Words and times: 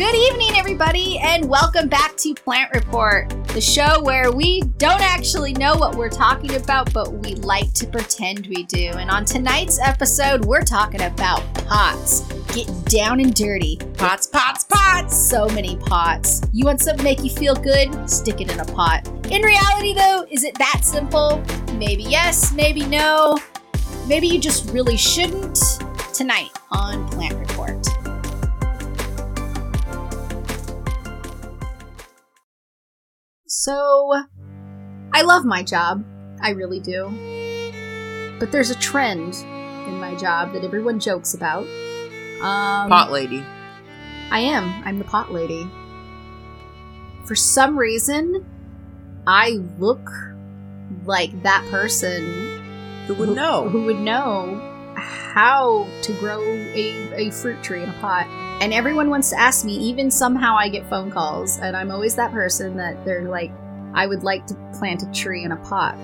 Good 0.00 0.14
evening, 0.14 0.52
everybody, 0.56 1.18
and 1.18 1.46
welcome 1.46 1.86
back 1.86 2.16
to 2.16 2.32
Plant 2.32 2.72
Report, 2.72 3.28
the 3.48 3.60
show 3.60 4.02
where 4.02 4.32
we 4.32 4.62
don't 4.78 5.02
actually 5.02 5.52
know 5.52 5.76
what 5.76 5.94
we're 5.94 6.08
talking 6.08 6.54
about, 6.54 6.90
but 6.94 7.12
we 7.12 7.34
like 7.34 7.70
to 7.74 7.86
pretend 7.86 8.46
we 8.46 8.62
do. 8.62 8.92
And 8.94 9.10
on 9.10 9.26
tonight's 9.26 9.78
episode, 9.78 10.46
we're 10.46 10.62
talking 10.62 11.02
about 11.02 11.42
pots. 11.52 12.22
Get 12.54 12.66
down 12.86 13.20
and 13.20 13.34
dirty. 13.34 13.76
Pots, 13.98 14.26
pots, 14.26 14.64
pots. 14.64 15.14
So 15.14 15.46
many 15.50 15.76
pots. 15.76 16.40
You 16.50 16.64
want 16.64 16.80
something 16.80 16.96
to 16.96 17.04
make 17.04 17.22
you 17.22 17.28
feel 17.28 17.54
good? 17.54 18.08
Stick 18.08 18.40
it 18.40 18.50
in 18.50 18.58
a 18.58 18.64
pot. 18.64 19.06
In 19.30 19.42
reality, 19.42 19.92
though, 19.92 20.24
is 20.30 20.44
it 20.44 20.56
that 20.56 20.80
simple? 20.82 21.44
Maybe 21.74 22.04
yes, 22.04 22.54
maybe 22.54 22.86
no. 22.86 23.38
Maybe 24.06 24.28
you 24.28 24.40
just 24.40 24.70
really 24.70 24.96
shouldn't. 24.96 25.58
Tonight 26.14 26.50
on 26.70 27.09
So, 33.60 34.14
I 35.12 35.20
love 35.20 35.44
my 35.44 35.62
job. 35.62 36.02
I 36.40 36.52
really 36.52 36.80
do. 36.80 37.10
But 38.38 38.52
there's 38.52 38.70
a 38.70 38.74
trend 38.76 39.34
in 39.86 40.00
my 40.00 40.14
job 40.14 40.54
that 40.54 40.64
everyone 40.64 40.98
jokes 40.98 41.34
about. 41.34 41.66
Um, 42.40 42.88
Pot 42.88 43.12
lady. 43.12 43.44
I 44.30 44.40
am. 44.40 44.82
I'm 44.86 44.98
the 44.98 45.04
pot 45.04 45.30
lady. 45.30 45.70
For 47.26 47.34
some 47.34 47.78
reason, 47.78 48.46
I 49.26 49.60
look 49.78 50.08
like 51.04 51.42
that 51.42 51.62
person 51.70 53.04
Who 53.08 53.14
would 53.16 53.36
know? 53.36 53.68
who 53.68 53.84
would 53.84 54.00
know 54.00 54.69
how 55.00 55.86
to 56.02 56.12
grow 56.14 56.42
a, 56.42 57.14
a 57.14 57.30
fruit 57.30 57.62
tree 57.62 57.82
in 57.82 57.88
a 57.88 57.92
pot. 57.94 58.26
And 58.62 58.72
everyone 58.72 59.08
wants 59.08 59.30
to 59.30 59.38
ask 59.38 59.64
me, 59.64 59.76
even 59.76 60.10
somehow 60.10 60.54
I 60.56 60.68
get 60.68 60.88
phone 60.88 61.10
calls, 61.10 61.58
and 61.58 61.76
I'm 61.76 61.90
always 61.90 62.14
that 62.16 62.32
person 62.32 62.76
that 62.76 63.04
they're 63.04 63.28
like, 63.28 63.50
I 63.94 64.06
would 64.06 64.22
like 64.22 64.46
to 64.46 64.54
plant 64.78 65.02
a 65.02 65.10
tree 65.12 65.44
in 65.44 65.52
a 65.52 65.56
pot. 65.56 65.94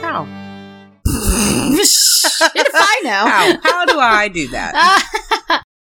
How? 0.00 0.26
if 1.06 2.70
I 2.74 3.00
know. 3.04 3.10
How? 3.10 3.58
How 3.62 3.84
do 3.86 3.98
I 3.98 4.28
do 4.28 4.48
that? 4.48 5.38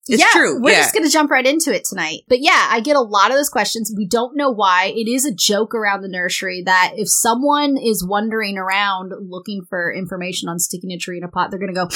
It's 0.10 0.22
yeah, 0.22 0.28
true. 0.32 0.62
We're 0.62 0.72
yeah. 0.72 0.82
just 0.82 0.94
gonna 0.94 1.10
jump 1.10 1.30
right 1.32 1.46
into 1.46 1.74
it 1.74 1.84
tonight. 1.86 2.22
But 2.28 2.40
yeah, 2.42 2.68
I 2.70 2.80
get 2.80 2.96
a 2.96 3.02
lot 3.02 3.32
of 3.32 3.38
those 3.38 3.50
questions. 3.50 3.94
We 3.96 4.08
don't 4.08 4.36
know 4.38 4.50
why. 4.52 4.94
It 4.96 5.08
is 5.10 5.26
a 5.26 5.34
joke 5.34 5.74
around 5.76 6.02
the 6.02 6.08
nursery 6.10 6.64
that 6.66 6.94
if 6.96 7.10
someone 7.10 7.78
is 7.78 8.06
wandering 8.08 8.58
around 8.58 9.12
looking 9.28 9.64
for 9.70 9.92
information 9.94 10.50
on 10.50 10.60
sticking 10.60 10.92
a 10.92 10.98
tree 10.98 11.18
in 11.18 11.24
a 11.24 11.28
pot, 11.28 11.52
they're 11.52 11.60
gonna 11.60 11.74
go. 11.74 11.88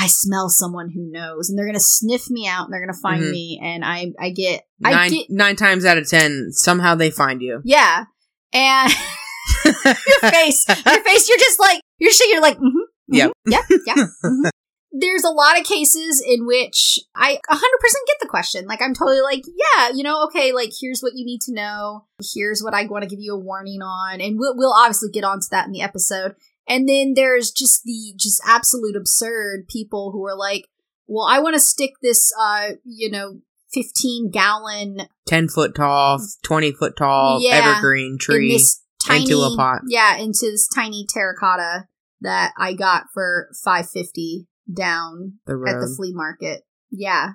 I 0.00 0.06
smell 0.06 0.48
someone 0.48 0.90
who 0.90 1.10
knows, 1.10 1.48
and 1.50 1.58
they're 1.58 1.66
gonna 1.66 1.80
sniff 1.80 2.30
me 2.30 2.46
out, 2.46 2.64
and 2.66 2.72
they're 2.72 2.80
gonna 2.84 2.98
find 3.02 3.22
Mhm. 3.24 3.30
me, 3.32 3.60
and 3.62 3.84
I, 3.84 4.12
I 4.20 4.30
get, 4.30 4.62
I 4.84 4.92
nine, 4.92 5.10
get, 5.10 5.26
nine 5.28 5.56
times 5.56 5.84
out 5.84 5.98
of 5.98 6.08
ten, 6.08 6.48
somehow 6.52 6.94
they 6.94 7.10
find 7.10 7.42
you. 7.42 7.60
yeah, 7.64 8.04
and 8.52 8.92
your 9.64 9.74
face, 10.30 10.64
your 10.68 11.02
face, 11.02 11.28
you're 11.28 11.38
just 11.38 11.58
like, 11.58 11.80
you're 11.98 12.12
shaking, 12.12 12.32
you're 12.34 12.42
like, 12.42 12.58
mm-hmm, 12.58 12.78
Yep. 13.08 13.32
yeah, 13.46 13.62
yeah. 13.86 13.94
mhm. 14.24 14.50
There's 14.90 15.24
a 15.24 15.30
lot 15.30 15.58
of 15.60 15.66
cases 15.66 16.24
in 16.26 16.46
which 16.46 16.98
I 17.14 17.38
100% 17.50 17.60
get 18.06 18.16
the 18.20 18.28
question. 18.28 18.66
Like, 18.66 18.80
I'm 18.80 18.94
totally 18.94 19.20
like, 19.20 19.42
yeah, 19.46 19.90
you 19.94 20.02
know, 20.02 20.24
okay, 20.26 20.52
like, 20.52 20.70
here's 20.80 21.00
what 21.00 21.12
you 21.14 21.26
need 21.26 21.40
to 21.42 21.52
know. 21.54 22.06
Here's 22.34 22.62
what 22.62 22.72
I 22.74 22.86
want 22.86 23.02
to 23.02 23.08
give 23.08 23.20
you 23.20 23.34
a 23.34 23.38
warning 23.38 23.82
on. 23.82 24.20
And 24.20 24.38
we'll, 24.38 24.56
we'll 24.56 24.72
obviously 24.72 25.10
get 25.10 25.24
onto 25.24 25.46
that 25.50 25.66
in 25.66 25.72
the 25.72 25.82
episode. 25.82 26.34
And 26.66 26.88
then 26.88 27.14
there's 27.14 27.50
just 27.50 27.82
the 27.84 28.14
just 28.16 28.40
absolute 28.46 28.96
absurd 28.96 29.68
people 29.68 30.10
who 30.12 30.26
are 30.26 30.36
like, 30.36 30.68
well, 31.06 31.26
I 31.26 31.38
want 31.40 31.54
to 31.54 31.60
stick 31.60 31.92
this, 32.02 32.32
uh, 32.40 32.70
you 32.84 33.10
know, 33.10 33.40
15 33.72 34.30
gallon 34.30 35.02
Ten 35.26 35.48
foot 35.48 35.74
tall, 35.74 36.18
twenty 36.42 36.72
foot 36.72 36.96
tall, 36.96 37.38
Yeah. 37.42 37.74
evergreen 37.76 38.16
tree. 38.18 38.58
tiny 39.04 39.24
into 39.24 39.40
a 39.42 39.54
pot. 39.56 39.82
Yeah, 39.88 40.16
into 40.16 40.46
this 40.50 40.66
tiny 40.66 41.06
terracotta 41.06 41.86
that 42.22 42.52
I 42.58 42.72
got 42.72 43.04
for 43.12 43.50
five 43.62 43.88
fifty 43.90 44.46
down 44.72 45.38
the 45.46 45.52
at 45.68 45.80
the 45.80 45.92
flea 45.96 46.12
market. 46.14 46.62
Yeah. 46.90 47.32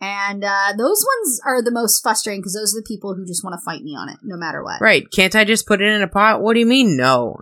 And 0.00 0.42
uh, 0.42 0.72
those 0.76 1.06
ones 1.20 1.40
are 1.46 1.62
the 1.62 1.70
most 1.70 2.02
frustrating 2.02 2.40
because 2.40 2.54
those 2.54 2.74
are 2.74 2.80
the 2.80 2.86
people 2.86 3.14
who 3.14 3.24
just 3.24 3.44
want 3.44 3.54
to 3.58 3.64
fight 3.64 3.82
me 3.82 3.92
on 3.96 4.08
it, 4.08 4.16
no 4.22 4.36
matter 4.36 4.62
what. 4.62 4.80
right? 4.80 5.04
Can't 5.12 5.36
I 5.36 5.44
just 5.44 5.66
put 5.66 5.80
it 5.80 5.88
in 5.88 6.02
a 6.02 6.08
pot? 6.08 6.42
What 6.42 6.54
do 6.54 6.60
you 6.60 6.66
mean? 6.66 6.96
No. 6.96 7.36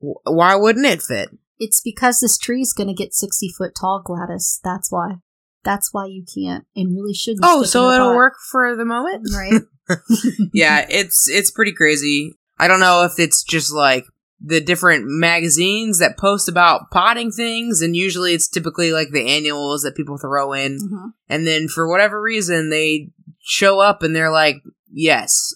W- 0.00 0.16
Why 0.24 0.56
wouldn't 0.56 0.86
it 0.86 1.02
fit? 1.02 1.28
It's 1.60 1.80
because 1.80 2.18
this 2.18 2.36
tree's 2.36 2.72
going 2.72 2.88
to 2.88 2.94
get 2.94 3.14
60 3.14 3.50
foot 3.56 3.72
tall, 3.80 4.02
Gladys. 4.04 4.58
That's 4.64 4.90
why. 4.90 5.16
That's 5.62 5.90
why 5.92 6.06
you 6.06 6.24
can't 6.24 6.64
and 6.74 6.96
really 6.96 7.14
shouldn't. 7.14 7.44
Oh, 7.44 7.62
so 7.62 7.90
it'll 7.90 8.08
pot. 8.08 8.16
work 8.16 8.34
for 8.50 8.74
the 8.74 8.84
moment. 8.86 9.28
Right. 9.32 9.62
yeah, 10.54 10.86
it's 10.88 11.28
it's 11.28 11.50
pretty 11.50 11.72
crazy. 11.72 12.32
I 12.58 12.66
don't 12.66 12.80
know 12.80 13.04
if 13.04 13.18
it's 13.18 13.42
just 13.44 13.72
like 13.72 14.04
the 14.42 14.60
different 14.60 15.04
magazines 15.06 15.98
that 15.98 16.16
post 16.16 16.48
about 16.48 16.90
potting 16.90 17.30
things, 17.30 17.82
and 17.82 17.94
usually 17.94 18.32
it's 18.32 18.48
typically 18.48 18.92
like 18.92 19.10
the 19.10 19.26
annuals 19.28 19.82
that 19.82 19.94
people 19.96 20.16
throw 20.16 20.52
in, 20.52 20.78
Mhm. 20.78 21.12
and 21.28 21.46
then 21.46 21.68
for 21.68 21.86
whatever 21.88 22.20
reason 22.20 22.70
they 22.70 23.10
show 23.38 23.80
up 23.80 24.02
and 24.02 24.16
they're 24.16 24.30
like, 24.30 24.56
"Yes, 24.90 25.54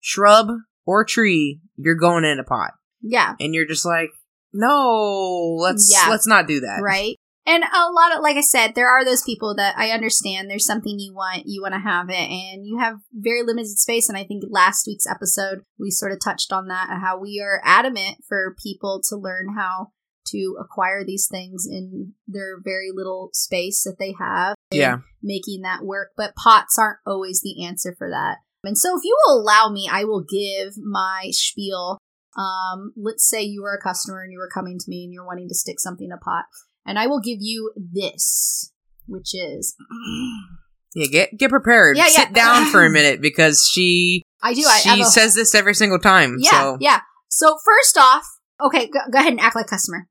shrub 0.00 0.48
or 0.86 1.04
tree, 1.04 1.60
you're 1.76 1.94
going 1.96 2.24
in 2.24 2.38
a 2.38 2.44
pot," 2.44 2.72
Yeah. 3.02 3.34
and 3.40 3.54
you're 3.54 3.66
just 3.66 3.84
like, 3.84 4.10
"No, 4.54 5.56
let's 5.60 5.90
Yeah. 5.92 6.08
let's 6.10 6.26
not 6.26 6.46
do 6.46 6.60
that." 6.60 6.80
right 6.82 7.16
and 7.48 7.64
a 7.64 7.90
lot 7.90 8.14
of 8.14 8.22
like 8.22 8.36
i 8.36 8.40
said 8.40 8.74
there 8.74 8.88
are 8.88 9.04
those 9.04 9.22
people 9.22 9.54
that 9.56 9.76
i 9.78 9.90
understand 9.90 10.48
there's 10.48 10.66
something 10.66 10.98
you 10.98 11.14
want 11.14 11.42
you 11.46 11.62
want 11.62 11.74
to 11.74 11.80
have 11.80 12.08
it 12.10 12.30
and 12.30 12.66
you 12.66 12.78
have 12.78 12.96
very 13.12 13.42
limited 13.42 13.78
space 13.78 14.08
and 14.08 14.18
i 14.18 14.22
think 14.24 14.44
last 14.48 14.86
week's 14.86 15.06
episode 15.06 15.60
we 15.78 15.90
sort 15.90 16.12
of 16.12 16.18
touched 16.22 16.52
on 16.52 16.68
that 16.68 16.88
how 17.00 17.18
we 17.18 17.40
are 17.42 17.60
adamant 17.64 18.16
for 18.28 18.54
people 18.62 19.00
to 19.08 19.16
learn 19.16 19.54
how 19.56 19.88
to 20.26 20.56
acquire 20.60 21.04
these 21.04 21.26
things 21.30 21.66
in 21.66 22.12
their 22.26 22.58
very 22.62 22.90
little 22.94 23.30
space 23.32 23.82
that 23.84 23.96
they 23.98 24.14
have 24.18 24.54
Yeah. 24.70 24.98
making 25.22 25.62
that 25.62 25.84
work 25.84 26.10
but 26.16 26.34
pots 26.36 26.78
aren't 26.78 26.98
always 27.06 27.40
the 27.42 27.64
answer 27.64 27.94
for 27.96 28.10
that. 28.10 28.38
And 28.64 28.76
so 28.76 28.96
if 28.96 29.04
you 29.04 29.16
will 29.26 29.40
allow 29.40 29.70
me 29.70 29.88
i 29.90 30.04
will 30.04 30.22
give 30.22 30.74
my 30.76 31.28
spiel. 31.30 31.98
Um, 32.36 32.92
let's 32.96 33.28
say 33.28 33.42
you 33.42 33.62
were 33.62 33.74
a 33.74 33.82
customer 33.82 34.22
and 34.22 34.30
you 34.30 34.38
were 34.38 34.50
coming 34.52 34.78
to 34.78 34.84
me 34.88 35.04
and 35.04 35.12
you're 35.12 35.26
wanting 35.26 35.48
to 35.48 35.54
stick 35.54 35.80
something 35.80 36.06
in 36.06 36.12
a 36.12 36.18
pot 36.18 36.44
and 36.88 36.98
I 36.98 37.06
will 37.06 37.20
give 37.20 37.38
you 37.40 37.72
this, 37.76 38.72
which 39.06 39.34
is 39.34 39.76
Yeah, 40.94 41.06
get 41.06 41.38
get 41.38 41.50
prepared. 41.50 41.96
Yeah, 41.96 42.04
yeah. 42.04 42.10
Sit 42.24 42.32
down 42.32 42.70
for 42.72 42.84
a 42.84 42.90
minute 42.98 43.20
because 43.20 43.68
she 43.70 44.22
I 44.42 44.54
do. 44.54 44.62
I 44.66 44.78
she 44.78 45.00
a- 45.02 45.04
says 45.04 45.34
this 45.34 45.54
every 45.54 45.74
single 45.74 45.98
time. 45.98 46.36
yeah, 46.40 46.50
so 46.50 46.76
yeah. 46.80 47.00
So 47.28 47.56
first 47.64 47.98
off, 47.98 48.24
okay, 48.60 48.86
go, 48.86 49.00
go 49.12 49.18
ahead 49.18 49.32
and 49.32 49.40
act 49.40 49.54
like 49.54 49.66
customer. 49.66 50.08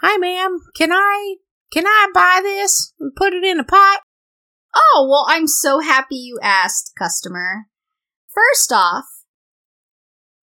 Hi, 0.00 0.16
ma'am. 0.16 0.58
Can 0.74 0.90
I 0.92 1.36
can 1.72 1.86
I 1.86 2.08
buy 2.14 2.40
this 2.42 2.94
and 2.98 3.14
put 3.14 3.34
it 3.34 3.44
in 3.44 3.60
a 3.60 3.64
pot? 3.64 4.00
Oh 4.74 5.06
well, 5.08 5.26
I'm 5.28 5.46
so 5.46 5.80
happy 5.80 6.16
you 6.16 6.38
asked, 6.42 6.92
customer. 6.98 7.66
First 8.34 8.72
off, 8.72 9.04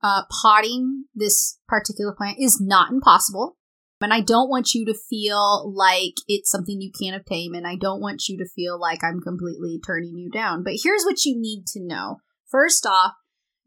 uh, 0.03 0.22
potting 0.42 1.06
this 1.16 1.58
particular 1.68 2.14
plant 2.16 2.38
is 2.40 2.62
not 2.62 2.92
impossible. 2.92 3.58
And 4.02 4.14
I 4.14 4.22
don't 4.22 4.50
want 4.50 4.74
you 4.74 4.86
to 4.86 4.94
feel 5.10 5.74
like 5.76 6.14
it's 6.28 6.50
something 6.50 6.80
you 6.80 6.92
can't 6.92 7.20
obtain, 7.20 7.54
and 7.54 7.68
I 7.68 7.76
don't 7.76 8.02
want 8.02 8.28
you 8.28 8.38
to 8.38 8.50
feel 8.56 8.80
like 8.80 9.04
I'm 9.04 9.20
completely 9.20 9.80
turning 9.86 10.18
you 10.18 10.30
down. 10.30 10.64
But 10.64 10.74
here's 10.82 11.04
what 11.04 11.26
you 11.26 11.36
need 11.38 11.66
to 11.74 11.82
know. 11.84 12.18
First 12.50 12.86
off, 12.86 13.13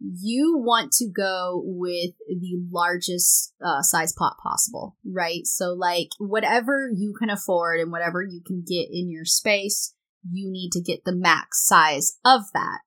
you 0.00 0.58
want 0.58 0.92
to 0.92 1.08
go 1.08 1.62
with 1.64 2.12
the 2.26 2.60
largest 2.70 3.54
uh, 3.64 3.82
size 3.82 4.12
pot 4.12 4.36
possible, 4.42 4.96
right? 5.04 5.46
So, 5.46 5.72
like, 5.72 6.08
whatever 6.18 6.90
you 6.92 7.14
can 7.16 7.30
afford 7.30 7.80
and 7.80 7.92
whatever 7.92 8.22
you 8.22 8.40
can 8.44 8.64
get 8.66 8.88
in 8.90 9.10
your 9.10 9.24
space, 9.24 9.94
you 10.28 10.50
need 10.50 10.70
to 10.72 10.80
get 10.80 11.04
the 11.04 11.14
max 11.14 11.66
size 11.66 12.18
of 12.24 12.42
that. 12.52 12.78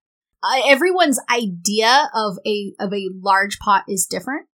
Uh, 0.44 0.62
everyone's 0.68 1.20
idea 1.32 2.10
of 2.14 2.38
a 2.46 2.74
of 2.80 2.94
a 2.94 3.10
large 3.22 3.60
pot 3.60 3.84
is 3.88 4.06
different. 4.06 4.48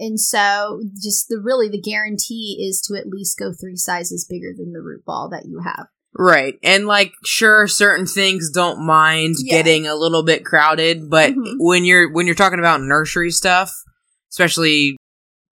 And 0.00 0.18
so 0.20 0.80
just 1.02 1.28
the 1.28 1.40
really 1.42 1.68
the 1.68 1.80
guarantee 1.80 2.64
is 2.68 2.80
to 2.82 2.94
at 2.96 3.08
least 3.08 3.38
go 3.38 3.52
three 3.52 3.76
sizes 3.76 4.26
bigger 4.28 4.52
than 4.56 4.72
the 4.72 4.80
root 4.80 5.04
ball 5.04 5.28
that 5.30 5.46
you 5.46 5.60
have. 5.64 5.86
Right. 6.14 6.54
And 6.62 6.86
like 6.86 7.12
sure 7.24 7.66
certain 7.68 8.06
things 8.06 8.50
don't 8.50 8.84
mind 8.84 9.36
Yeah. 9.38 9.56
getting 9.58 9.86
a 9.86 9.94
little 9.94 10.22
bit 10.22 10.44
crowded, 10.44 11.10
but 11.10 11.32
Mhm. 11.32 11.54
when 11.58 11.84
you're 11.84 12.10
when 12.12 12.26
you're 12.26 12.34
talking 12.34 12.58
about 12.58 12.80
nursery 12.80 13.30
stuff, 13.30 13.72
especially 14.30 14.96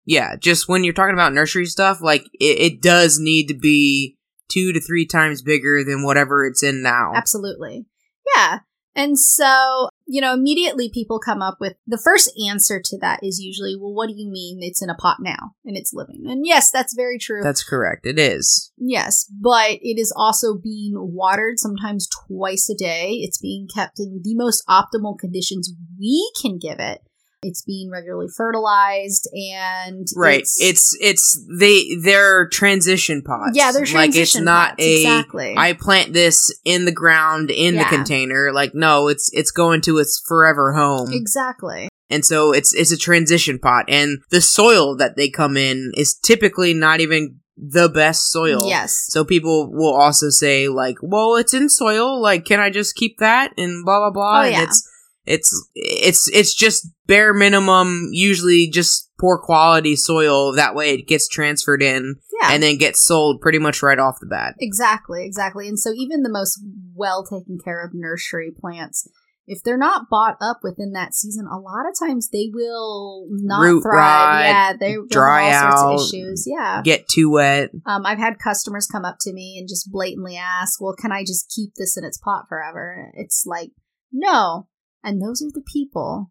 yeah, 0.06 0.34
just 0.36 0.68
when 0.68 0.82
you're 0.82 0.94
talking 0.94 1.14
about 1.14 1.32
nursery 1.34 1.66
stuff, 1.66 2.00
like 2.00 2.24
it, 2.40 2.58
it 2.72 2.82
does 2.82 3.18
need 3.20 3.46
to 3.48 3.54
be 3.54 4.16
two 4.50 4.72
to 4.72 4.80
three 4.80 5.06
times 5.06 5.42
bigger 5.42 5.84
than 5.84 6.02
whatever 6.02 6.44
it's 6.46 6.62
in 6.62 6.82
now. 6.82 7.12
Absolutely. 7.14 7.86
Yeah. 8.34 8.60
And 8.96 9.18
so 9.18 9.88
you 10.10 10.20
know, 10.20 10.34
immediately 10.34 10.90
people 10.92 11.20
come 11.20 11.40
up 11.40 11.58
with 11.60 11.74
the 11.86 12.00
first 12.02 12.32
answer 12.48 12.80
to 12.84 12.98
that 12.98 13.20
is 13.22 13.38
usually, 13.38 13.76
well, 13.76 13.94
what 13.94 14.08
do 14.08 14.14
you 14.16 14.28
mean 14.28 14.58
it's 14.60 14.82
in 14.82 14.90
a 14.90 14.94
pot 14.96 15.18
now 15.20 15.52
and 15.64 15.76
it's 15.76 15.92
living? 15.94 16.24
And 16.26 16.44
yes, 16.44 16.72
that's 16.72 16.94
very 16.96 17.16
true. 17.16 17.44
That's 17.44 17.62
correct. 17.62 18.06
It 18.06 18.18
is. 18.18 18.72
Yes, 18.76 19.30
but 19.40 19.70
it 19.70 20.00
is 20.00 20.12
also 20.16 20.56
being 20.56 20.94
watered 20.96 21.60
sometimes 21.60 22.08
twice 22.26 22.68
a 22.68 22.74
day. 22.74 23.20
It's 23.22 23.38
being 23.38 23.68
kept 23.72 24.00
in 24.00 24.20
the 24.24 24.34
most 24.34 24.64
optimal 24.68 25.16
conditions 25.16 25.72
we 25.96 26.28
can 26.42 26.58
give 26.58 26.80
it. 26.80 27.02
It's 27.42 27.62
being 27.62 27.90
regularly 27.90 28.26
fertilized 28.36 29.28
and 29.32 30.06
Right. 30.14 30.42
It's 30.58 30.96
it's, 31.00 31.42
they 31.58 31.94
they're 32.02 32.48
transition 32.48 33.22
pots. 33.22 33.52
yeah, 33.54 33.72
they're 33.72 33.80
like 33.82 33.88
it's 33.88 33.92
transition 33.92 34.44
not 34.44 34.70
pots, 34.72 34.82
a 34.84 34.96
exactly. 35.02 35.54
I 35.56 35.72
plant 35.72 36.12
this 36.12 36.54
in 36.64 36.84
the 36.84 36.92
ground 36.92 37.50
in 37.50 37.74
Yeah. 37.76 37.88
the 37.88 37.96
container. 37.96 38.52
Like 38.52 38.74
no, 38.74 39.08
it's 39.08 39.30
it's 39.32 39.50
going 39.50 39.80
to 39.82 39.98
its 39.98 40.22
forever 40.26 40.74
home. 40.74 41.08
exactly. 41.12 41.88
and 42.10 42.24
so 42.24 42.52
it's 42.52 42.74
it's 42.74 42.92
a 42.92 42.96
transition 42.98 43.58
pot 43.58 43.84
and 43.88 44.18
the 44.30 44.40
soil 44.42 44.96
that 44.96 45.16
they 45.16 45.30
come 45.30 45.56
in 45.56 45.92
is 45.94 46.14
typically 46.14 46.74
not 46.74 47.00
even 47.00 47.36
the 47.56 47.88
best 47.88 48.30
soil. 48.30 48.66
Yes. 48.68 49.06
So 49.08 49.24
people 49.24 49.70
will 49.70 49.94
also 49.94 50.28
say 50.30 50.68
like, 50.68 50.96
"Well, 51.02 51.36
it's 51.36 51.52
in 51.54 51.68
soil. 51.68 52.20
Like, 52.20 52.44
can 52.46 52.58
I 52.58 52.70
just 52.70 52.96
keep 52.96 53.18
that?" 53.18 53.52
and 53.58 53.84
blah 53.84 53.98
blah 54.00 54.10
blah. 54.10 54.40
Oh, 54.40 54.42
And 54.44 54.52
yeah. 54.52 54.62
it's 54.64 54.89
it's 55.26 55.68
it's 55.74 56.28
it's 56.32 56.54
just 56.54 56.88
bare 57.06 57.32
minimum. 57.34 58.08
Usually, 58.12 58.68
just 58.70 59.10
poor 59.20 59.38
quality 59.38 59.96
soil. 59.96 60.52
That 60.54 60.74
way, 60.74 60.90
it 60.94 61.06
gets 61.06 61.28
transferred 61.28 61.82
in 61.82 62.16
Yeah. 62.40 62.52
and 62.52 62.62
then 62.62 62.78
gets 62.78 63.04
sold 63.06 63.40
pretty 63.40 63.58
much 63.58 63.82
right 63.82 63.98
off 63.98 64.18
the 64.20 64.26
bat. 64.26 64.54
Exactly, 64.58 65.24
exactly. 65.24 65.68
And 65.68 65.78
so 65.78 65.90
even 65.94 66.22
the 66.22 66.30
most 66.32 66.58
well 66.94 67.24
taken 67.24 67.58
care 67.62 67.84
of 67.84 67.90
nursery 67.92 68.50
plants, 68.58 69.06
if 69.46 69.62
they're 69.62 69.76
not 69.76 70.06
bought 70.10 70.36
up 70.40 70.60
within 70.62 70.92
that 70.92 71.12
season, 71.12 71.46
a 71.46 71.58
lot 71.58 71.84
of 71.88 71.94
times 71.98 72.30
they 72.30 72.48
will 72.52 73.26
not 73.30 73.60
Root 73.62 73.82
thrive. 73.82 74.44
yeah, 74.46 74.72
they 74.78 74.96
dry 75.10 75.48
have 75.50 75.74
all 75.74 75.98
sorts 75.98 76.14
out, 76.14 76.18
of 76.18 76.24
issues. 76.24 76.44
Yeah. 76.46 76.80
Get 76.82 77.08
too 77.08 77.30
wet. 77.30 77.70
Um, 77.84 78.06
I've 78.06 78.18
had 78.18 78.38
customers 78.38 78.86
come 78.90 79.04
up 79.04 79.16
to 79.22 79.32
me 79.32 79.58
and 79.58 79.68
just 79.68 79.90
blatantly 79.92 80.36
ask, 80.36 80.80
"Well, 80.80 80.94
can 80.98 81.12
I 81.12 81.24
just 81.24 81.52
keep 81.54 81.72
this 81.76 81.96
in 81.98 82.04
its 82.04 82.16
pot 82.16 82.46
forever?" 82.48 83.10
It's 83.14 83.44
like, 83.46 83.72
no. 84.12 84.68
And 85.02 85.22
those 85.22 85.42
are 85.42 85.50
the 85.52 85.64
people, 85.72 86.30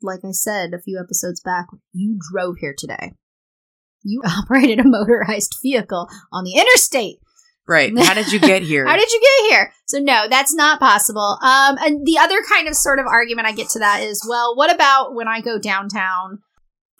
like 0.00 0.20
I 0.24 0.32
said 0.32 0.74
a 0.74 0.80
few 0.80 1.00
episodes 1.02 1.40
back, 1.40 1.66
you 1.92 2.18
drove 2.32 2.56
here 2.58 2.74
today. 2.76 3.12
You 4.02 4.22
operated 4.26 4.80
a 4.80 4.84
motorized 4.84 5.56
vehicle 5.62 6.08
on 6.32 6.44
the 6.44 6.54
interstate. 6.54 7.18
Right. 7.66 7.96
How 7.98 8.14
did 8.14 8.32
you 8.32 8.40
get 8.40 8.62
here? 8.62 8.86
How 8.86 8.96
did 8.96 9.10
you 9.10 9.20
get 9.20 9.50
here? 9.50 9.72
So 9.86 9.98
no, 9.98 10.26
that's 10.28 10.54
not 10.54 10.80
possible. 10.80 11.38
Um, 11.42 11.78
and 11.80 12.06
the 12.06 12.18
other 12.18 12.42
kind 12.48 12.68
of 12.68 12.74
sort 12.74 12.98
of 12.98 13.06
argument 13.06 13.46
I 13.46 13.52
get 13.52 13.68
to 13.70 13.78
that 13.78 14.02
is, 14.02 14.26
well, 14.28 14.56
what 14.56 14.74
about 14.74 15.14
when 15.14 15.28
I 15.28 15.40
go 15.40 15.58
downtown 15.58 16.40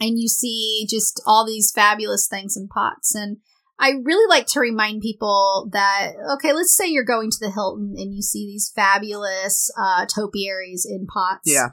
and 0.00 0.18
you 0.18 0.28
see 0.28 0.86
just 0.88 1.20
all 1.26 1.46
these 1.46 1.72
fabulous 1.74 2.28
things 2.28 2.56
in 2.56 2.68
pots? 2.68 3.14
And 3.14 3.38
I 3.82 3.90
really 4.04 4.28
like 4.28 4.46
to 4.48 4.60
remind 4.60 5.02
people 5.02 5.68
that, 5.72 6.12
okay, 6.34 6.52
let's 6.52 6.74
say 6.74 6.86
you're 6.86 7.04
going 7.04 7.30
to 7.32 7.36
the 7.40 7.50
Hilton 7.50 7.94
and 7.98 8.14
you 8.14 8.22
see 8.22 8.46
these 8.46 8.72
fabulous 8.74 9.70
uh, 9.76 10.06
topiaries 10.06 10.86
in 10.88 11.06
pots. 11.06 11.40
yeah. 11.44 11.70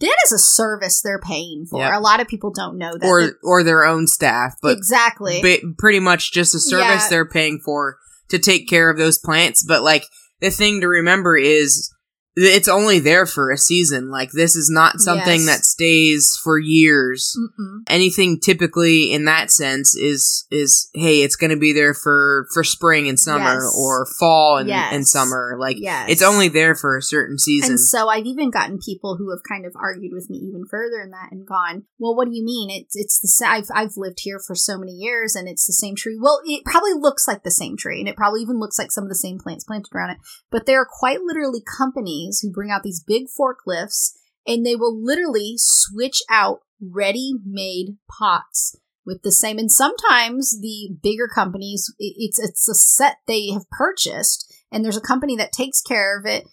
That 0.00 0.16
is 0.24 0.32
a 0.32 0.38
service 0.38 1.02
they're 1.02 1.20
paying 1.20 1.66
for. 1.70 1.80
Yep. 1.80 1.92
A 1.94 2.00
lot 2.00 2.20
of 2.20 2.26
people 2.28 2.50
don't 2.50 2.78
know 2.78 2.96
that. 2.98 3.06
Or 3.06 3.32
or 3.42 3.62
their 3.62 3.84
own 3.84 4.06
staff, 4.06 4.54
but 4.62 4.76
exactly. 4.76 5.40
ba- 5.42 5.58
pretty 5.78 6.00
much 6.00 6.32
just 6.32 6.54
a 6.54 6.58
service 6.58 7.02
Yeah. 7.04 7.08
they're 7.10 7.28
paying 7.28 7.60
for 7.62 7.98
to 8.30 8.38
take 8.38 8.68
care 8.70 8.88
of 8.90 8.96
those 8.96 9.18
plants. 9.18 9.62
But 9.68 9.82
like 9.82 10.04
the 10.40 10.50
thing 10.50 10.80
to 10.80 10.88
remember 10.88 11.36
is 11.36 11.92
it's 12.38 12.68
only 12.68 12.98
there 12.98 13.24
for 13.24 13.50
a 13.50 13.56
season. 13.56 14.10
Like 14.10 14.30
this 14.32 14.56
is 14.56 14.68
not 14.70 15.00
something 15.00 15.40
Yes. 15.40 15.46
that 15.46 15.64
stays 15.64 16.38
for 16.42 16.58
years. 16.58 17.34
Mm-mm. 17.38 17.78
Anything 17.88 18.38
typically 18.38 19.10
in 19.10 19.24
that 19.24 19.50
sense 19.50 19.94
is 19.96 20.46
is 20.50 20.90
hey, 20.92 21.22
it's 21.22 21.36
going 21.36 21.50
to 21.50 21.56
be 21.56 21.72
there 21.72 21.94
for 21.94 22.46
for 22.52 22.62
spring 22.62 23.08
and 23.08 23.18
summer 23.18 23.64
Yes. 23.64 23.74
or 23.78 24.06
fall 24.18 24.58
and, 24.58 24.68
Yes. 24.68 24.92
and 24.92 25.08
summer. 25.08 25.56
Like 25.58 25.78
it's 25.80 26.22
only 26.22 26.48
there 26.48 26.74
for 26.74 26.98
a 26.98 27.02
certain 27.02 27.38
season. 27.38 27.72
And 27.72 27.80
so 27.80 28.08
I've 28.08 28.26
even 28.26 28.50
gotten 28.50 28.78
people 28.84 29.16
who 29.16 29.30
have 29.30 29.40
kind 29.48 29.64
of 29.64 29.72
argued 29.74 30.12
with 30.12 30.28
me 30.28 30.36
even 30.36 30.64
further 30.70 31.00
in 31.02 31.12
that 31.12 31.32
and 31.32 31.46
gone, 31.46 31.84
well, 31.98 32.14
what 32.14 32.28
do 32.28 32.36
you 32.36 32.44
mean? 32.44 32.68
It's 32.68 32.94
it's 32.94 33.18
the 33.20 33.46
I've 33.46 33.68
I've 33.74 33.96
lived 33.96 34.18
here 34.20 34.40
for 34.46 34.54
so 34.54 34.76
many 34.76 34.92
years 34.92 35.34
and 35.34 35.48
it's 35.48 35.66
the 35.66 35.72
same 35.72 35.96
tree. 35.96 36.18
Well, 36.20 36.40
it 36.44 36.66
probably 36.66 36.92
looks 36.92 37.26
like 37.26 37.44
the 37.44 37.50
same 37.50 37.78
tree 37.78 38.00
and 38.00 38.08
it 38.08 38.16
probably 38.16 38.42
even 38.42 38.58
looks 38.58 38.78
like 38.78 38.92
some 38.92 39.04
of 39.04 39.08
the 39.08 39.14
same 39.14 39.38
plants 39.38 39.64
planted 39.64 39.94
around 39.94 40.10
it. 40.10 40.18
But 40.50 40.66
there 40.66 40.82
are 40.82 40.88
quite 40.90 41.20
literally 41.22 41.62
companies 41.78 42.25
who 42.40 42.52
bring 42.52 42.70
out 42.70 42.82
these 42.82 43.02
big 43.04 43.24
forklifts 43.28 44.12
and 44.46 44.64
they 44.64 44.76
will 44.76 44.96
literally 44.96 45.54
switch 45.56 46.22
out 46.30 46.60
ready-made 46.80 47.96
pots 48.18 48.76
with 49.04 49.22
the 49.22 49.32
same 49.32 49.58
and 49.58 49.70
sometimes 49.70 50.60
the 50.60 50.90
bigger 51.02 51.28
companies 51.32 51.92
it's 51.98 52.38
it's 52.38 52.68
a 52.68 52.74
set 52.74 53.16
they 53.26 53.50
have 53.50 53.68
purchased 53.70 54.52
and 54.70 54.84
there's 54.84 54.96
a 54.96 55.00
company 55.00 55.36
that 55.36 55.52
takes 55.52 55.80
care 55.80 56.18
of 56.18 56.26
it 56.26 56.44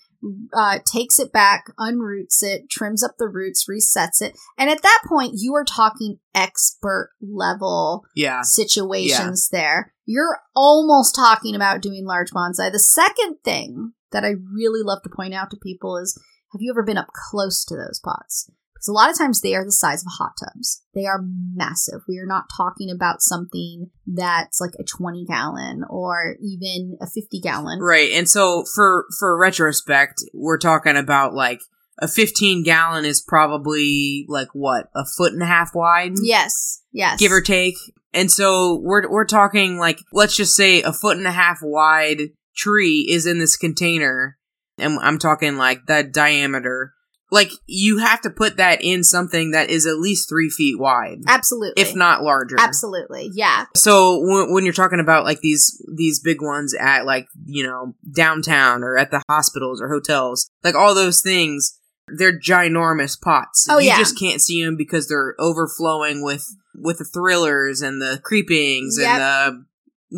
uh, 0.54 0.80
takes 0.86 1.20
it 1.20 1.32
back, 1.32 1.66
unroots 1.80 2.42
it, 2.42 2.70
trims 2.70 3.04
up 3.04 3.16
the 3.18 3.28
roots, 3.28 3.66
resets 3.70 4.22
it. 4.22 4.38
And 4.58 4.70
at 4.70 4.82
that 4.82 5.02
point, 5.08 5.34
you 5.36 5.54
are 5.56 5.66
talking 5.66 6.20
expert 6.34 7.12
level 7.22 8.06
yeah. 8.16 8.42
situations 8.42 9.50
there. 9.52 9.94
You're 10.06 10.40
almost 10.56 11.16
talking 11.16 11.56
about 11.56 11.82
doing 11.82 12.06
large 12.06 12.32
bonsai. 12.32 12.72
The 12.72 12.80
second 12.80 13.38
thing 13.44 13.94
that 14.14 14.24
I 14.24 14.36
really 14.54 14.82
love 14.84 15.04
to 15.04 15.10
point 15.10 15.34
out 15.34 15.52
to 15.52 15.58
people 15.58 15.98
is 15.98 16.20
have 16.54 16.62
you 16.62 16.72
ever 16.72 16.84
been 16.84 16.98
up 16.98 17.10
close 17.30 17.66
to 17.66 17.76
those 17.76 18.00
pots? 18.04 18.50
Because 18.74 18.88
a 18.88 18.94
lot 18.94 19.10
of 19.10 19.18
times 19.18 19.42
they 19.42 19.56
are 19.56 19.64
the 19.66 19.72
size 19.72 20.02
of 20.02 20.12
hot 20.18 20.34
tubs. 20.40 20.84
They 20.94 21.06
are 21.06 21.24
massive. 21.56 22.02
We 22.08 22.20
are 22.20 22.28
not 22.28 22.46
talking 22.56 22.92
about 22.92 23.22
something 23.22 23.90
that's 24.06 24.60
like 24.60 24.74
a 24.80 24.84
20 24.84 25.26
gallon 25.26 25.84
or 25.90 26.36
even 26.42 26.98
a 27.02 27.08
50 27.08 27.40
gallon. 27.42 27.80
Right. 27.80 28.12
And 28.12 28.30
so 28.30 28.66
for 28.76 29.06
for 29.18 29.38
retrospect, 29.38 30.24
we're 30.34 30.58
talking 30.58 30.98
about 30.98 31.34
like 31.34 31.62
a 32.00 32.08
15 32.08 32.64
gallon 32.64 33.06
is 33.06 33.22
probably 33.22 34.26
like 34.28 34.50
what? 34.54 34.90
A 34.96 35.06
foot 35.06 35.34
and 35.34 35.42
a 35.42 35.48
half 35.48 35.74
wide? 35.74 36.14
Yes. 36.22 36.84
Yes. 36.92 37.20
Give 37.20 37.32
or 37.32 37.42
take. 37.42 37.76
And 38.14 38.30
so 38.30 38.80
we're 38.84 39.10
we're 39.10 39.26
talking 39.26 39.78
like 39.78 40.00
let's 40.12 40.36
just 40.36 40.56
say 40.56 40.82
a 40.82 40.94
foot 40.94 41.18
and 41.18 41.26
a 41.26 41.32
half 41.32 41.60
wide 41.62 42.32
tree 42.56 43.08
is 43.10 43.26
in 43.26 43.40
this 43.40 43.58
container 43.58 44.38
and 44.78 45.00
I'm 45.02 45.20
talking 45.20 45.58
like 45.58 45.86
that 45.88 46.12
diameter. 46.14 46.94
Like 47.32 47.50
you 47.66 47.98
have 47.98 48.22
to 48.22 48.30
put 48.30 48.58
that 48.58 48.84
in 48.84 49.04
something 49.04 49.52
that 49.52 49.72
is 49.72 49.88
at 49.88 49.98
least 49.98 50.30
3 50.30 50.50
feet 50.52 50.80
wide, 50.80 51.18
Absolutely. 51.28 51.82
if 51.82 51.96
not 51.96 52.22
larger. 52.22 52.58
Absolutely. 52.60 53.32
Yeah. 53.34 53.66
So 53.76 54.20
when, 54.22 54.54
when 54.54 54.66
you're 54.66 54.74
talking 54.74 55.00
about 55.00 55.24
like 55.24 55.40
these 55.42 55.82
these 55.96 56.20
big 56.20 56.42
ones 56.44 56.76
at 56.80 57.06
like 57.06 57.26
you 57.46 57.64
know 57.64 57.94
downtown 58.16 58.84
or 58.84 58.98
at 58.98 59.10
the 59.10 59.24
hospitals 59.28 59.82
or 59.82 59.90
hotels, 59.90 60.48
like 60.64 60.76
all 60.76 60.94
those 60.94 61.22
things, 61.22 61.80
they're 62.08 62.38
ginormous 62.40 63.20
pots. 63.20 63.66
Oh, 63.68 63.80
you 63.80 63.88
yeah. 63.88 63.98
just 63.98 64.20
can't 64.20 64.42
see 64.42 64.64
them 64.64 64.76
because 64.78 65.08
they're 65.08 65.34
overflowing 65.40 66.24
with 66.24 66.46
with 66.76 67.00
the 67.00 67.06
thrillers 67.06 67.82
and 67.82 68.00
the 68.00 68.20
creepings 68.24 68.98
Yep. 69.00 69.08
and 69.10 69.22
the 69.22 69.66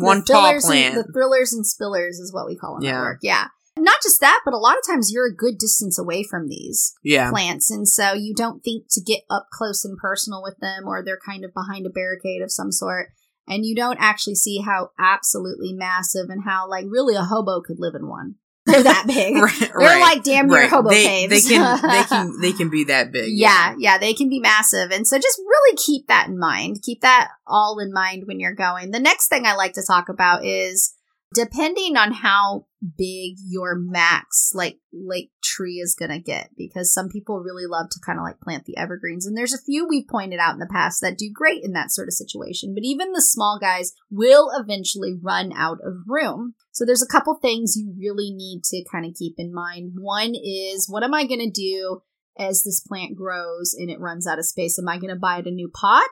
one 0.04 0.20
the 0.20 0.24
plant. 0.24 0.96
And, 0.96 0.96
the 0.96 1.12
thrillers 1.12 1.52
and 1.52 1.64
spillers 1.64 2.20
is 2.20 2.32
what 2.32 2.46
we 2.46 2.56
call 2.56 2.74
them 2.74 2.84
Yeah. 2.84 2.98
at 2.98 3.02
work. 3.02 3.18
Yeah. 3.22 3.48
Not 3.78 4.00
just 4.02 4.20
that, 4.20 4.40
but 4.44 4.54
a 4.54 4.58
lot 4.58 4.78
of 4.78 4.86
times 4.86 5.10
you're 5.12 5.26
a 5.26 5.34
good 5.34 5.58
distance 5.58 5.98
away 5.98 6.22
from 6.22 6.48
these 6.48 6.94
yeah, 7.02 7.28
plants. 7.30 7.70
And 7.70 7.86
so 7.86 8.14
you 8.14 8.34
don't 8.34 8.64
think 8.64 8.86
to 8.92 9.02
get 9.02 9.20
up 9.28 9.48
close 9.52 9.84
and 9.84 9.98
personal 9.98 10.42
with 10.42 10.56
them, 10.60 10.84
or 10.86 11.04
they're 11.04 11.18
kind 11.24 11.44
of 11.44 11.52
behind 11.52 11.84
a 11.86 11.90
barricade 11.90 12.40
of 12.40 12.50
some 12.50 12.72
sort. 12.72 13.10
And 13.46 13.66
you 13.66 13.76
don't 13.76 13.98
actually 14.00 14.36
see 14.36 14.62
how 14.62 14.90
absolutely 14.98 15.74
massive 15.74 16.30
and 16.30 16.44
how, 16.44 16.68
like, 16.68 16.86
really 16.88 17.14
a 17.14 17.24
hobo 17.24 17.60
could 17.60 17.78
live 17.78 17.94
in 17.94 18.08
one. 18.08 18.36
They're 18.66 18.82
that 18.82 19.04
big. 19.06 19.36
right, 19.42 19.58
They're 19.58 19.70
right, 19.74 20.00
like 20.00 20.24
damn 20.24 20.48
near 20.48 20.62
right. 20.62 20.70
hobo 20.70 20.90
they, 20.90 21.04
caves. 21.04 21.48
They 21.48 21.54
can 21.54 21.82
they 21.90 22.02
can 22.02 22.40
they 22.40 22.52
can 22.52 22.68
be 22.68 22.84
that 22.84 23.12
big. 23.12 23.32
yeah, 23.32 23.74
yeah, 23.78 23.96
they 23.98 24.12
can 24.12 24.28
be 24.28 24.40
massive. 24.40 24.90
And 24.90 25.06
so 25.06 25.18
just 25.18 25.38
really 25.38 25.76
keep 25.76 26.08
that 26.08 26.28
in 26.28 26.38
mind. 26.38 26.82
Keep 26.82 27.02
that 27.02 27.30
all 27.46 27.78
in 27.78 27.92
mind 27.92 28.24
when 28.26 28.40
you're 28.40 28.54
going. 28.54 28.90
The 28.90 29.00
next 29.00 29.28
thing 29.28 29.46
I 29.46 29.54
like 29.54 29.74
to 29.74 29.84
talk 29.86 30.08
about 30.08 30.44
is 30.44 30.95
depending 31.36 31.96
on 31.96 32.12
how 32.12 32.64
big 32.96 33.34
your 33.44 33.74
max 33.74 34.52
like 34.54 34.78
like 34.92 35.28
tree 35.42 35.76
is 35.76 35.96
going 35.98 36.10
to 36.10 36.18
get 36.18 36.50
because 36.56 36.92
some 36.92 37.08
people 37.08 37.40
really 37.40 37.66
love 37.66 37.88
to 37.90 38.00
kind 38.04 38.18
of 38.18 38.24
like 38.24 38.40
plant 38.40 38.64
the 38.64 38.76
evergreens 38.76 39.26
and 39.26 39.36
there's 39.36 39.54
a 39.54 39.62
few 39.62 39.86
we've 39.88 40.06
pointed 40.08 40.38
out 40.38 40.52
in 40.52 40.60
the 40.60 40.68
past 40.70 41.00
that 41.00 41.18
do 41.18 41.28
great 41.32 41.64
in 41.64 41.72
that 41.72 41.90
sort 41.90 42.06
of 42.06 42.14
situation 42.14 42.74
but 42.74 42.84
even 42.84 43.12
the 43.12 43.22
small 43.22 43.58
guys 43.60 43.92
will 44.10 44.50
eventually 44.58 45.14
run 45.20 45.52
out 45.54 45.78
of 45.84 45.94
room. 46.06 46.54
So 46.72 46.84
there's 46.84 47.02
a 47.02 47.08
couple 47.08 47.34
things 47.34 47.76
you 47.76 47.94
really 47.98 48.32
need 48.32 48.62
to 48.64 48.84
kind 48.90 49.06
of 49.06 49.14
keep 49.14 49.34
in 49.38 49.52
mind. 49.52 49.92
One 49.96 50.34
is 50.34 50.88
what 50.88 51.02
am 51.02 51.14
i 51.14 51.26
going 51.26 51.40
to 51.40 51.50
do 51.50 52.02
as 52.38 52.62
this 52.62 52.80
plant 52.80 53.16
grows 53.16 53.74
and 53.76 53.90
it 53.90 54.00
runs 54.00 54.26
out 54.26 54.38
of 54.38 54.46
space? 54.46 54.78
Am 54.78 54.88
i 54.88 54.98
going 54.98 55.12
to 55.12 55.20
buy 55.20 55.38
it 55.38 55.46
a 55.46 55.50
new 55.50 55.70
pot? 55.70 56.10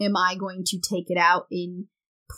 Am 0.00 0.16
i 0.16 0.34
going 0.34 0.64
to 0.66 0.78
take 0.78 1.10
it 1.10 1.18
out 1.18 1.46
and 1.50 1.86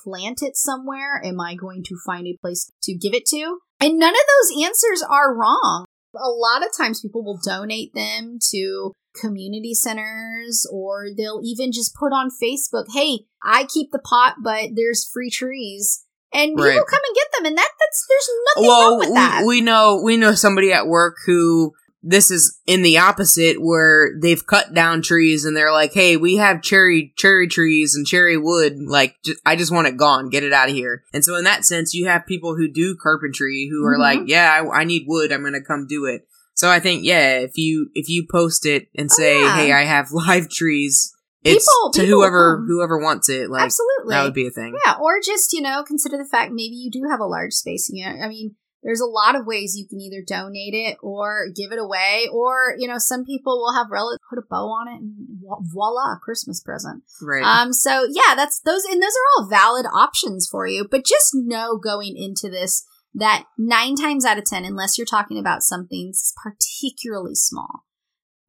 plant 0.02 0.42
it 0.42 0.56
somewhere 0.56 1.20
am 1.24 1.40
i 1.40 1.54
going 1.54 1.82
to 1.82 1.96
find 2.06 2.26
a 2.26 2.36
place 2.40 2.70
to 2.82 2.94
give 2.94 3.14
it 3.14 3.26
to 3.26 3.58
and 3.80 3.98
none 3.98 4.14
of 4.14 4.26
those 4.32 4.64
answers 4.64 5.02
are 5.02 5.34
wrong 5.36 5.84
A 6.16 6.28
lot 6.30 6.62
of 6.64 6.68
times 6.76 7.00
people 7.00 7.24
will 7.24 7.40
donate 7.44 7.92
them 7.92 8.38
to 8.52 8.92
community 9.20 9.74
centers 9.74 10.66
or 10.72 11.06
they'll 11.16 11.40
even 11.42 11.72
just 11.72 11.94
put 11.94 12.12
on 12.12 12.30
Facebook, 12.42 12.84
hey, 12.94 13.20
I 13.42 13.64
keep 13.64 13.90
the 13.90 13.98
pot, 13.98 14.36
but 14.42 14.70
there's 14.74 15.08
free 15.12 15.30
trees. 15.30 16.04
And 16.32 16.50
people 16.50 16.64
Right. 16.64 16.86
come 16.88 17.00
and 17.06 17.14
get 17.14 17.28
them, 17.36 17.46
and 17.46 17.58
that 17.58 17.70
that's 17.80 18.06
there's 18.08 18.28
nothing 18.56 18.68
well, 18.68 18.90
wrong 18.90 18.98
with 18.98 19.14
that. 19.14 19.40
we, 19.42 19.46
we 19.56 19.60
know 19.60 20.00
we 20.04 20.16
know 20.16 20.34
somebody 20.34 20.72
at 20.72 20.86
work 20.88 21.14
who 21.26 21.72
this 22.06 22.30
is 22.30 22.58
in 22.66 22.82
the 22.82 22.98
opposite 22.98 23.62
where 23.62 24.10
they've 24.20 24.46
cut 24.46 24.74
down 24.74 25.00
trees 25.02 25.44
and 25.44 25.56
they're 25.56 25.72
like, 25.72 25.92
"Hey, 25.94 26.16
we 26.16 26.36
have 26.36 26.60
cherry 26.62 27.12
cherry 27.16 27.48
trees 27.48 27.94
and 27.94 28.06
cherry 28.06 28.36
wood. 28.36 28.78
Like, 28.78 29.16
ju- 29.24 29.36
I 29.46 29.56
just 29.56 29.72
want 29.72 29.86
it 29.88 29.96
gone. 29.96 30.28
Get 30.28 30.42
it 30.44 30.52
out 30.52 30.68
of 30.68 30.74
here." 30.74 31.02
And 31.14 31.24
so, 31.24 31.34
in 31.36 31.44
that 31.44 31.64
sense, 31.64 31.94
you 31.94 32.06
have 32.06 32.26
people 32.26 32.54
who 32.56 32.68
do 32.68 32.94
carpentry 32.94 33.68
who 33.70 33.84
are 33.84 33.96
Mhm. 33.96 34.00
like, 34.00 34.20
"Yeah, 34.26 34.52
I, 34.70 34.80
I 34.80 34.84
need 34.84 35.04
wood. 35.06 35.32
I'm 35.32 35.40
going 35.40 35.54
to 35.54 35.62
come 35.62 35.86
do 35.86 36.04
it." 36.04 36.26
So 36.54 36.68
I 36.70 36.78
think, 36.78 37.04
yeah, 37.04 37.38
if 37.38 37.56
you 37.56 37.88
if 37.94 38.08
you 38.08 38.26
post 38.30 38.66
it 38.66 38.88
and 38.94 39.08
Oh, 39.10 39.14
say, 39.16 39.40
yeah. 39.40 39.56
"Hey, 39.56 39.72
I 39.72 39.84
have 39.84 40.10
live 40.12 40.48
trees," 40.50 41.12
it's 41.42 41.64
People- 41.66 41.92
to 41.92 42.00
people 42.02 42.20
whoever 42.20 42.56
come. 42.58 42.66
whoever 42.66 42.98
wants 42.98 43.28
it. 43.28 43.50
Like 43.50 43.62
Absolutely. 43.64 44.10
that 44.14 44.22
would 44.24 44.34
be 44.34 44.46
a 44.46 44.50
thing. 44.50 44.76
Yeah, 44.86 44.94
or 45.00 45.20
just, 45.24 45.52
you 45.52 45.62
know, 45.62 45.82
consider 45.82 46.16
the 46.18 46.24
fact 46.24 46.50
maybe 46.52 46.74
you 46.76 46.90
do 46.90 47.08
have 47.10 47.20
a 47.20 47.26
large 47.26 47.54
space. 47.54 47.88
You 47.92 48.04
know, 48.06 48.12
I 48.20 48.28
mean, 48.28 48.56
there's 48.84 49.00
a 49.00 49.06
lot 49.06 49.34
of 49.34 49.46
ways 49.46 49.74
you 49.76 49.88
can 49.88 50.00
either 50.00 50.22
donate 50.24 50.74
it 50.74 50.98
or 51.02 51.46
give 51.56 51.72
it 51.72 51.78
away, 51.80 52.28
or, 52.32 52.76
you 52.78 52.86
know, 52.86 52.98
some 52.98 53.24
people 53.24 53.58
will 53.58 53.74
have 53.74 53.90
relatives 53.90 54.20
put 54.28 54.38
a 54.38 54.46
bow 54.48 54.66
on 54.66 54.88
it 54.88 55.00
and 55.00 55.14
vo- 55.40 55.62
voila, 55.62 56.16
Christmas 56.22 56.60
present. 56.60 57.02
Right. 57.20 57.42
Um, 57.42 57.72
so 57.72 58.06
yeah, 58.08 58.34
that's 58.36 58.60
those, 58.60 58.84
and 58.84 59.02
those 59.02 59.08
are 59.08 59.28
all 59.36 59.48
valid 59.48 59.86
options 59.86 60.46
for 60.48 60.66
you. 60.66 60.86
But 60.88 61.04
just 61.04 61.30
know 61.34 61.78
going 61.78 62.14
into 62.16 62.48
this 62.48 62.84
that 63.14 63.44
nine 63.56 63.94
times 63.96 64.24
out 64.24 64.38
of 64.38 64.44
ten, 64.44 64.64
unless 64.64 64.98
you're 64.98 65.06
talking 65.06 65.38
about 65.38 65.62
something 65.62 66.12
particularly 66.42 67.34
small, 67.34 67.84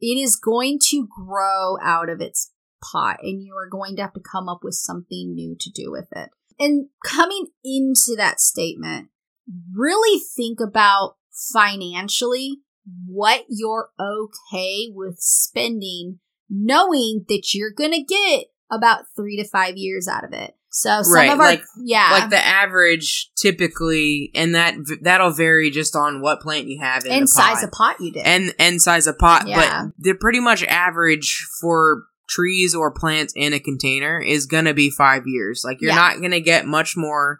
it 0.01 0.20
is 0.20 0.36
going 0.36 0.80
to 0.89 1.08
grow 1.08 1.77
out 1.82 2.10
of 2.10 2.20
its 2.20 2.51
pot, 2.84 3.18
and 3.22 3.42
you 3.42 3.56
are 3.56 3.70
going 3.70 3.96
to 3.96 4.01
have 4.01 4.13
to 4.13 4.20
come 4.20 4.50
up 4.50 4.60
with 4.63 4.74
something 4.74 5.34
new 5.34 5.56
to 5.60 5.70
do 5.70 5.92
with 5.92 6.08
it. 6.12 6.30
And 6.60 6.88
coming 7.06 7.48
into 7.63 8.15
that 8.18 8.39
statement, 8.39 9.10
really 9.74 10.20
think 10.36 10.60
about 10.60 11.16
financially 11.54 12.60
what 13.08 13.46
you're 13.50 13.90
okay 14.00 14.88
with 14.94 15.18
spending, 15.20 16.20
knowing 16.50 17.25
that 17.30 17.54
you're 17.54 17.72
going 17.72 17.92
to 17.92 18.04
get 18.04 18.46
about 18.72 19.06
three 19.16 19.38
to 19.42 19.48
five 19.48 19.75
years 19.78 20.08
out 20.08 20.24
of 20.24 20.34
it. 20.34 20.56
So 20.70 21.02
some 21.04 21.14
Right, 21.14 21.32
of 21.32 21.40
our, 21.40 21.46
like- 21.46 21.64
yeah, 21.82 22.10
like 22.12 22.30
the 22.30 22.46
average 22.46 23.32
typically 23.38 24.30
and 24.36 24.54
that 24.56 24.75
that'll 25.02 25.32
vary 25.32 25.70
just 25.72 25.96
on 25.96 26.22
what 26.22 26.42
plant 26.42 26.68
you 26.68 26.82
have 26.82 27.06
in 27.06 27.14
and 27.14 27.24
the 27.24 27.28
size 27.28 27.56
pot. 27.56 27.64
of 27.64 27.72
pot 27.72 27.96
you 28.02 28.12
did. 28.12 28.25
and 28.25 28.54
and 28.60 28.82
size 28.82 29.08
of 29.08 29.18
pot 29.18 29.48
Yeah. 29.48 29.84
but 29.86 29.94
they're 29.98 30.16
pretty 30.18 30.42
much 30.42 30.64
average 30.66 31.48
for 31.62 32.04
trees 32.28 32.75
or 32.75 32.92
plants 32.92 33.32
in 33.38 33.54
a 33.54 33.60
container 33.60 34.20
is 34.20 34.48
gonna 34.48 34.74
be 34.74 34.90
five 34.90 35.24
years 35.25 35.62
like 35.64 35.80
you're 35.80 35.92
Yeah. 35.92 35.96
not 35.96 36.22
gonna 36.22 36.42
get 36.42 36.66
much 36.66 36.98
more 36.98 37.40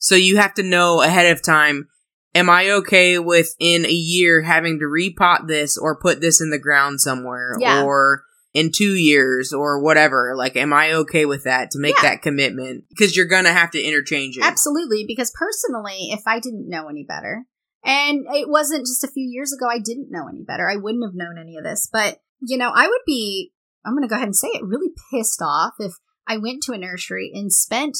so 0.00 0.16
you 0.16 0.36
have 0.38 0.54
to 0.54 0.62
know 0.64 1.00
ahead 1.02 1.30
of 1.30 1.40
time 1.42 1.86
am 2.34 2.50
i 2.50 2.68
okay 2.70 3.18
with 3.18 3.54
in 3.60 3.86
a 3.86 3.92
year 3.92 4.42
having 4.42 4.78
to 4.80 4.86
repot 4.86 5.46
this 5.46 5.78
or 5.78 5.94
put 6.00 6.20
this 6.20 6.40
in 6.40 6.50
the 6.50 6.58
ground 6.58 7.00
somewhere 7.00 7.54
Yeah. 7.60 7.84
or 7.84 8.24
in 8.52 8.72
two 8.72 8.94
years 8.96 9.52
or 9.52 9.80
whatever 9.80 10.34
like 10.36 10.56
am 10.56 10.72
i 10.72 10.92
okay 10.92 11.24
with 11.24 11.44
that 11.44 11.70
to 11.70 11.78
make 11.78 11.94
Yeah. 12.02 12.10
that 12.10 12.22
commitment 12.22 12.84
because 12.88 13.16
you're 13.16 13.26
gonna 13.26 13.52
have 13.52 13.70
to 13.70 13.80
interchange 13.80 14.36
it 14.36 14.42
Absolutely, 14.42 15.04
because 15.06 15.30
personally, 15.38 16.08
if 16.10 16.22
I 16.26 16.40
didn't 16.40 16.68
know 16.68 16.88
any 16.88 17.04
better, 17.04 17.44
and 17.84 18.26
it 18.34 18.48
wasn't 18.48 18.86
just 18.86 19.04
a 19.04 19.08
few 19.08 19.24
years 19.28 19.52
ago, 19.52 19.66
I 19.70 19.78
didn't 19.78 20.10
know 20.10 20.26
any 20.28 20.42
better, 20.42 20.68
I 20.68 20.76
wouldn't 20.76 21.04
have 21.04 21.14
known 21.14 21.38
any 21.38 21.56
of 21.56 21.62
this. 21.64 21.88
But, 21.90 22.18
you 22.40 22.58
know, 22.58 22.70
I 22.74 22.86
would 22.88 23.00
be, 23.06 23.52
I'm 23.86 23.94
going 23.94 24.02
to 24.02 24.08
go 24.08 24.16
ahead 24.16 24.26
and 24.28 24.36
say 24.36 24.48
it, 24.48 24.62
really 24.64 24.90
pissed 25.12 25.40
off 25.40 25.74
if 25.78 25.92
I 26.26 26.36
went 26.36 26.62
to 26.64 26.72
a 26.72 26.78
nursery 26.78 27.30
and 27.34 27.52
spent, 27.52 27.96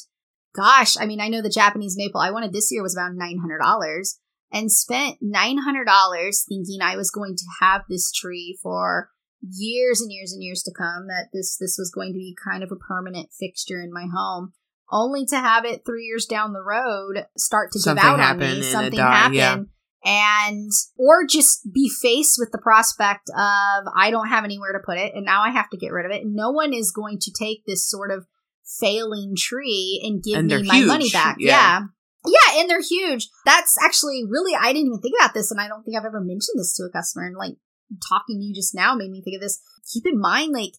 gosh, 0.55 0.97
I 0.99 1.07
mean, 1.07 1.21
I 1.21 1.29
know 1.29 1.43
the 1.43 1.51
Japanese 1.51 1.95
maple 1.97 2.21
I 2.21 2.31
wanted 2.31 2.53
this 2.53 2.71
year 2.71 2.83
was 2.83 2.97
about 2.97 3.13
$900 3.13 4.15
and 4.53 4.71
spent 4.71 5.19
$900 5.23 6.45
thinking 6.49 6.81
I 6.83 6.97
was 6.97 7.11
going 7.11 7.37
to 7.37 7.45
have 7.61 7.83
this 7.89 8.11
tree 8.13 8.59
for 8.63 9.11
years 9.43 10.01
and 10.01 10.13
years 10.13 10.33
and 10.33 10.43
years 10.43 10.63
to 10.63 10.73
come 10.77 11.07
that 11.07 11.29
this 11.33 11.57
this 11.59 11.77
was 11.79 11.91
going 11.91 12.13
to 12.13 12.19
be 12.19 12.37
kind 12.45 12.63
of 12.63 12.71
a 12.71 12.77
permanent 12.77 13.31
fixture 13.39 13.81
in 13.81 13.93
my 13.93 14.07
home 14.15 14.53
only 14.93 15.25
to 15.25 15.37
have 15.37 15.65
it 15.65 15.83
three 15.87 16.05
years 16.05 16.27
down 16.27 16.53
the 16.53 16.63
road 16.63 17.27
start 17.39 17.71
to 17.73 17.79
Something 17.79 18.05
give 18.05 18.21
out 18.21 18.21
on 18.21 18.39
me 18.39 18.63
something 18.63 18.99
die, 18.99 19.11
happen 19.11 19.35
yeah. 19.35 19.57
and 20.05 20.71
or 20.99 21.25
just 21.27 21.73
be 21.73 21.89
faced 21.89 22.37
with 22.39 22.51
the 22.53 22.59
prospect 22.59 23.31
of 23.31 23.85
i 23.97 24.11
don't 24.11 24.29
have 24.29 24.45
anywhere 24.45 24.73
to 24.73 24.85
put 24.85 24.99
it 24.99 25.15
and 25.15 25.25
now 25.25 25.43
i 25.43 25.51
have 25.51 25.71
to 25.71 25.79
get 25.79 25.93
rid 25.93 26.05
of 26.05 26.13
it 26.13 26.23
no 26.27 26.51
one 26.51 26.75
is 26.75 26.93
going 26.93 27.19
to 27.19 27.33
take 27.33 27.65
this 27.67 27.89
sort 27.89 28.11
of 28.11 28.27
failing 28.79 29.35
tree 29.37 30.01
and 30.05 30.23
give 30.23 30.39
And 30.39 30.49
me 30.49 30.63
my 30.63 30.75
huge, 30.77 30.87
money 30.87 31.11
back. 31.11 31.37
Yeah. 31.39 31.51
yeah. 31.51 31.81
Yeah 32.27 32.61
and 32.61 32.69
they're 32.69 32.83
huge. 32.83 33.29
That's 33.47 33.77
actually 33.83 34.25
really 34.29 34.53
i 34.55 34.73
didn't 34.73 34.89
even 34.89 35.01
think 35.01 35.15
about 35.19 35.33
this 35.35 35.51
and 35.51 35.61
i 35.61 35.67
don't 35.69 35.83
think 35.85 35.97
i've 35.97 36.05
ever 36.05 36.21
mentioned 36.21 36.59
this 36.59 36.75
to 36.77 36.85
a 36.85 36.91
customer 36.91 37.27
and 37.27 37.37
like 37.37 37.55
talking 38.09 38.39
to 38.39 38.45
you 38.45 38.55
just 38.55 38.75
now 38.75 38.95
made 38.95 39.11
me 39.11 39.23
think 39.23 39.35
of 39.37 39.41
this. 39.41 39.61
Keep 39.93 40.07
in 40.07 40.21
mind 40.21 40.53
like 40.53 40.75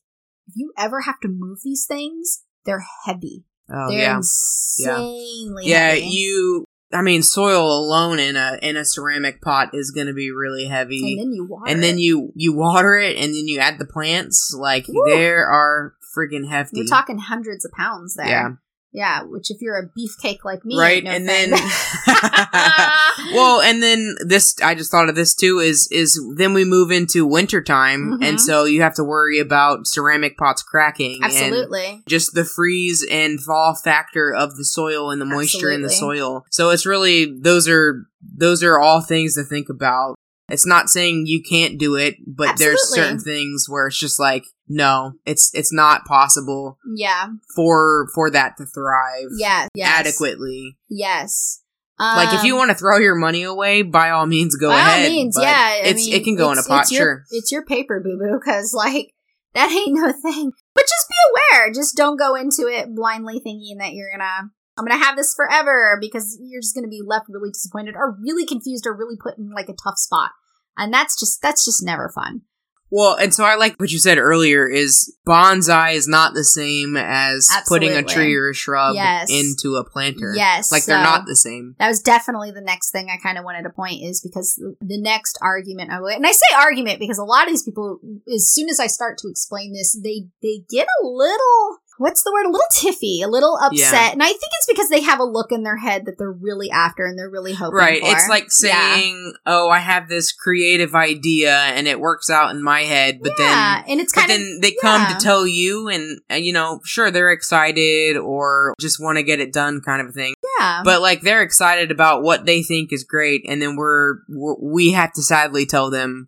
if 0.47 0.53
you 0.55 0.71
ever 0.77 1.01
have 1.01 1.19
to 1.21 1.27
move 1.27 1.59
these 1.63 1.85
things 1.87 2.43
they're 2.65 2.85
heavy. 3.05 3.43
Oh 3.69 3.89
they're 3.89 3.99
yeah. 3.99 4.17
Insanely 4.17 5.63
yeah 5.65 5.89
heavy. 5.89 6.05
you 6.07 6.65
i 6.93 7.01
mean 7.01 7.23
soil 7.23 7.65
alone 7.79 8.19
in 8.19 8.35
a 8.35 8.59
in 8.61 8.75
a 8.77 8.85
ceramic 8.85 9.41
pot 9.41 9.69
is 9.73 9.91
going 9.91 10.07
to 10.07 10.13
be 10.13 10.31
really 10.31 10.65
heavy. 10.65 11.13
And 11.13 11.19
then 11.21 11.33
you 11.33 11.45
water 11.45 11.71
and 11.71 11.83
then 11.83 11.97
you 11.97 12.31
you 12.35 12.53
water 12.53 12.95
it 12.97 13.17
and 13.17 13.33
then 13.33 13.47
you 13.47 13.59
add 13.59 13.79
the 13.79 13.85
plants. 13.85 14.53
Like 14.57 14.85
Woo. 14.87 15.03
there 15.07 15.47
are 15.47 15.95
friggin' 16.15 16.47
hefty 16.49 16.81
we're 16.81 16.85
talking 16.85 17.17
hundreds 17.17 17.65
of 17.65 17.71
pounds 17.71 18.13
there 18.15 18.27
yeah 18.27 18.49
yeah 18.93 19.23
which 19.23 19.49
if 19.49 19.61
you're 19.61 19.77
a 19.77 19.87
beefcake 19.97 20.39
like 20.43 20.65
me 20.65 20.77
right 20.77 21.03
no 21.05 21.11
and 21.11 21.25
thing. 21.25 21.51
then 21.51 21.59
well 23.33 23.61
and 23.61 23.81
then 23.81 24.15
this 24.25 24.55
i 24.63 24.75
just 24.75 24.91
thought 24.91 25.07
of 25.09 25.15
this 25.15 25.33
too 25.33 25.59
is 25.59 25.87
is 25.91 26.19
then 26.35 26.53
we 26.53 26.65
move 26.65 26.91
into 26.91 27.25
wintertime 27.25 28.17
Mhm. 28.19 28.25
and 28.25 28.41
so 28.41 28.65
you 28.65 28.81
have 28.81 28.93
to 28.95 29.03
worry 29.03 29.39
about 29.39 29.87
ceramic 29.87 30.37
pots 30.37 30.61
cracking 30.63 31.15
and 31.23 31.31
absolutely 31.31 32.01
just 32.07 32.33
the 32.33 32.43
freeze 32.43 33.05
and 33.09 33.39
thaw 33.39 33.73
factor 33.73 34.33
of 34.33 34.57
the 34.57 34.65
soil 34.65 35.09
and 35.11 35.21
the 35.21 35.25
moisture 35.25 35.71
in 35.71 35.81
the 35.81 35.89
soil. 35.89 36.45
So 36.49 36.69
it's 36.71 36.85
really 36.85 37.33
those 37.41 37.67
are 37.69 38.05
those 38.37 38.63
are 38.63 38.79
all 38.79 39.01
things 39.01 39.35
to 39.35 39.43
think 39.43 39.69
about. 39.69 40.15
It's 40.49 40.65
not 40.65 40.89
saying 40.89 41.23
you 41.27 41.41
can't 41.41 41.77
do 41.79 41.95
it, 41.95 42.15
but 42.27 42.57
there's 42.57 42.93
certain 42.93 43.19
things 43.19 43.67
where 43.69 43.87
it's 43.87 43.97
just 43.99 44.19
like 44.19 44.43
no, 44.73 45.13
it's 45.25 45.51
it's 45.53 45.73
not 45.73 46.05
possible 46.05 46.77
yeah 46.95 47.27
for 47.55 48.07
for 48.15 48.29
that 48.29 48.55
to 48.57 48.65
thrive 48.65 49.27
yeah 49.37 49.67
yes. 49.75 49.99
adequately. 49.99 50.77
yes 50.89 51.61
like 51.99 52.33
if 52.33 52.43
you 52.43 52.53
Um, 52.53 52.59
want 52.59 52.71
to 52.71 52.75
throw 52.77 52.97
your 52.97 53.13
money 53.13 53.43
away, 53.43 53.83
by 53.83 54.09
all 54.09 54.25
means 54.25 54.55
go 54.55 54.69
by 54.69 54.79
ahead. 54.79 55.03
all 55.05 55.09
means 55.11 55.37
yeah 55.39 55.53
I 55.55 55.81
it's 55.85 56.05
mean, 56.07 56.15
it 56.15 56.23
can 56.23 56.35
go 56.35 56.51
in 56.51 56.57
a 56.57 56.63
pot, 56.63 56.81
it's 56.83 56.91
your, 56.91 56.99
sure. 57.01 57.23
it's 57.31 57.51
your 57.51 57.63
paper 57.65 57.99
boo 57.99 58.17
boo 58.17 58.39
because 58.39 58.73
like 58.73 59.13
that 59.53 59.69
ain't 59.71 59.93
no 59.93 60.11
thing 60.11 60.51
but 60.73 60.81
just 60.81 61.09
be 61.09 61.15
aware 61.59 61.71
just 61.73 61.95
don't 61.95 62.17
go 62.17 62.35
into 62.35 62.67
it 62.67 62.95
blindly 62.95 63.39
thinking 63.39 63.77
that 63.79 63.93
you're 63.93 64.09
gonna 64.11 64.49
i'm 64.77 64.85
gonna 64.85 65.03
have 65.03 65.15
this 65.17 65.33
forever 65.35 65.97
because 66.01 66.39
you're 66.41 66.61
just 66.61 66.73
gonna 66.73 66.87
be 66.87 67.01
left 67.05 67.25
really 67.29 67.51
disappointed 67.51 67.93
or 67.95 68.17
really 68.23 68.45
confused 68.45 68.87
or 68.87 68.95
really 68.95 69.17
put 69.21 69.37
in 69.37 69.51
like 69.51 69.67
a 69.69 69.73
tough 69.83 69.97
spot 69.97 70.31
and 70.77 70.91
that's 70.93 71.19
just 71.19 71.39
that's 71.41 71.65
just 71.65 71.83
never 71.85 72.09
fun 72.15 72.41
Well, 72.91 73.15
and 73.15 73.33
so 73.33 73.45
I 73.45 73.55
like 73.55 73.75
what 73.79 73.89
you 73.91 73.99
said 73.99 74.17
earlier 74.17 74.67
is 74.67 75.15
bonsai 75.25 75.93
is 75.95 76.07
not 76.07 76.33
the 76.33 76.43
same 76.43 76.97
as 76.97 77.49
putting 77.67 77.91
a 77.91 78.03
tree 78.03 78.35
or 78.35 78.49
a 78.49 78.53
shrub 78.53 78.95
Yes. 78.95 79.29
into 79.31 79.75
a 79.77 79.83
planter. 79.83 80.33
yes 80.35 80.71
Like 80.71 80.85
they're 80.85 81.01
not 81.01 81.25
the 81.25 81.35
same. 81.35 81.75
that 81.79 81.87
was 81.87 82.01
definitely 82.01 82.51
the 82.51 82.61
next 82.61 82.91
thing 82.91 83.07
I 83.09 83.17
kind 83.21 83.37
of 83.37 83.45
wanted 83.45 83.63
to 83.63 83.69
point 83.69 84.03
is 84.03 84.19
because 84.21 84.55
the 84.81 84.99
next 85.01 85.37
argument 85.41 85.91
I 85.91 86.01
would, 86.01 86.13
and 86.15 86.25
I 86.27 86.31
say 86.31 86.45
argument 86.57 86.99
because 86.99 87.17
a 87.17 87.23
lot 87.23 87.43
of 87.45 87.49
these 87.53 87.63
people, 87.63 87.99
as 88.33 88.49
soon 88.51 88.67
as 88.69 88.79
I 88.79 88.87
start 88.87 89.17
to 89.19 89.29
explain 89.29 89.73
this, 89.73 89.97
they 90.03 90.25
they 90.41 90.63
get 90.69 90.87
a 91.01 91.07
little 91.07 91.77
what's 92.01 92.23
the 92.23 92.31
word? 92.33 92.45
A 92.47 92.49
little 92.49 92.67
tiffy, 92.73 93.23
a 93.23 93.27
little 93.27 93.57
upset, 93.61 93.77
Yeah. 93.93 94.11
and 94.11 94.23
I 94.23 94.27
think 94.27 94.39
it's 94.41 94.67
because 94.67 94.89
they 94.89 95.01
have 95.01 95.19
a 95.19 95.23
look 95.23 95.51
in 95.51 95.63
their 95.63 95.77
head 95.77 96.05
that 96.05 96.17
they're 96.17 96.31
really 96.31 96.69
after 96.71 97.05
and 97.05 97.17
they're 97.17 97.29
really 97.29 97.53
hoping 97.53 97.77
Right. 97.77 98.01
for. 98.01 98.11
It's 98.11 98.27
like 98.27 98.47
Yeah. 98.63 98.95
saying, 98.95 99.33
"Oh, 99.45 99.69
I 99.69 99.79
have 99.79 100.09
this 100.09 100.31
creative 100.31 100.95
idea 100.95 101.55
and 101.55 101.87
it 101.87 101.99
works 101.99 102.29
out 102.29 102.51
in 102.51 102.63
my 102.63 102.81
head," 102.83 103.19
but 103.21 103.33
yeah, 103.37 103.81
then 103.83 103.91
and 103.91 104.01
it's 104.01 104.11
kind 104.11 104.31
of 104.31 104.37
then 104.37 104.59
they 104.61 104.75
come 104.81 105.05
to 105.07 105.19
tell 105.23 105.45
you 105.45 105.87
and 105.89 106.19
uh, 106.31 106.35
you 106.35 106.53
know, 106.53 106.79
sure 106.83 107.11
they're 107.11 107.31
excited 107.31 108.17
or 108.17 108.73
just 108.79 108.99
want 108.99 109.17
to 109.17 109.23
get 109.23 109.39
it 109.39 109.53
done 109.53 109.81
kind 109.81 110.01
of 110.01 110.07
a 110.09 110.11
thing. 110.11 110.33
yeah, 110.59 110.81
But 110.83 111.01
like 111.01 111.21
they're 111.21 111.41
excited 111.43 111.91
about 111.91 112.23
what 112.23 112.45
they 112.45 112.63
think 112.63 112.91
is 112.91 113.03
great 113.03 113.43
and 113.47 113.61
then 113.61 113.75
we're, 113.75 114.15
we're 114.27 114.55
we 114.59 114.91
have 114.91 115.13
to 115.13 115.21
sadly 115.21 115.65
tell 115.65 115.89
them 115.91 116.27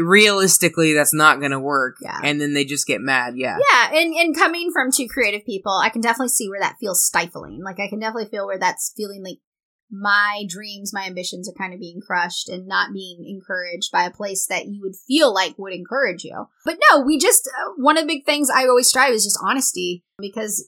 realistically 0.00 0.94
that's 0.94 1.14
not 1.14 1.38
going 1.40 1.50
to 1.52 1.60
work 1.60 1.96
Yeah. 2.00 2.18
and 2.22 2.40
then 2.40 2.54
they 2.54 2.64
just 2.64 2.86
get 2.86 3.00
mad. 3.00 3.34
Yeah. 3.36 3.58
yeah, 3.70 3.98
and 3.98 4.14
and 4.14 4.36
coming 4.36 4.70
from 4.72 4.90
two 4.92 5.08
creative 5.08 5.44
people, 5.44 5.72
I 5.72 5.88
can 5.88 6.00
definitely 6.00 6.28
see 6.30 6.48
where 6.48 6.60
that 6.60 6.76
feels 6.80 7.04
stifling. 7.04 7.62
Like 7.62 7.80
I 7.80 7.88
can 7.88 7.98
definitely 8.00 8.30
feel 8.30 8.46
where 8.46 8.58
that's 8.58 8.92
feeling 8.96 9.22
like 9.22 9.38
my 9.94 10.44
dreams, 10.48 10.92
my 10.94 11.04
ambitions 11.06 11.48
are 11.48 11.52
kind 11.52 11.74
of 11.74 11.80
being 11.80 12.00
crushed 12.00 12.48
and 12.48 12.66
not 12.66 12.94
being 12.94 13.26
encouraged 13.28 13.92
by 13.92 14.04
a 14.04 14.10
place 14.10 14.46
that 14.46 14.66
you 14.66 14.80
would 14.80 14.94
feel 15.06 15.34
like 15.34 15.58
would 15.58 15.74
encourage 15.74 16.24
you. 16.24 16.46
But 16.64 16.78
no, 16.90 17.00
we 17.02 17.18
just, 17.18 17.46
uh, 17.46 17.72
one 17.76 17.98
of 17.98 18.04
the 18.04 18.14
big 18.14 18.24
things 18.24 18.48
I 18.48 18.66
always 18.66 18.88
strive 18.88 19.12
is 19.12 19.24
just 19.24 19.38
honesty 19.44 20.02
because 20.18 20.66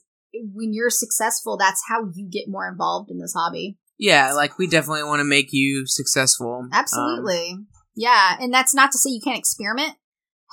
when 0.53 0.73
you're 0.73 0.91
successful, 0.91 1.57
that's 1.57 1.81
how 1.87 2.11
you 2.13 2.29
get 2.29 2.47
more 2.47 2.67
involved 2.67 3.09
in 3.09 3.17
this 3.19 3.33
hobby. 3.35 3.79
Yeah, 3.97 4.33
like 4.33 4.59
we 4.59 4.67
definitely 4.67 5.05
want 5.05 5.21
to 5.21 5.25
make 5.25 5.51
you 5.51 5.87
successful. 5.87 6.59
Um, 6.65 6.69
Absolutely. 6.71 7.57
Yeah, 7.95 8.35
and 8.39 8.53
that's 8.53 8.73
not 8.73 8.91
to 8.91 8.97
say 8.97 9.09
you 9.11 9.21
can't 9.23 9.37
experiment. 9.39 9.93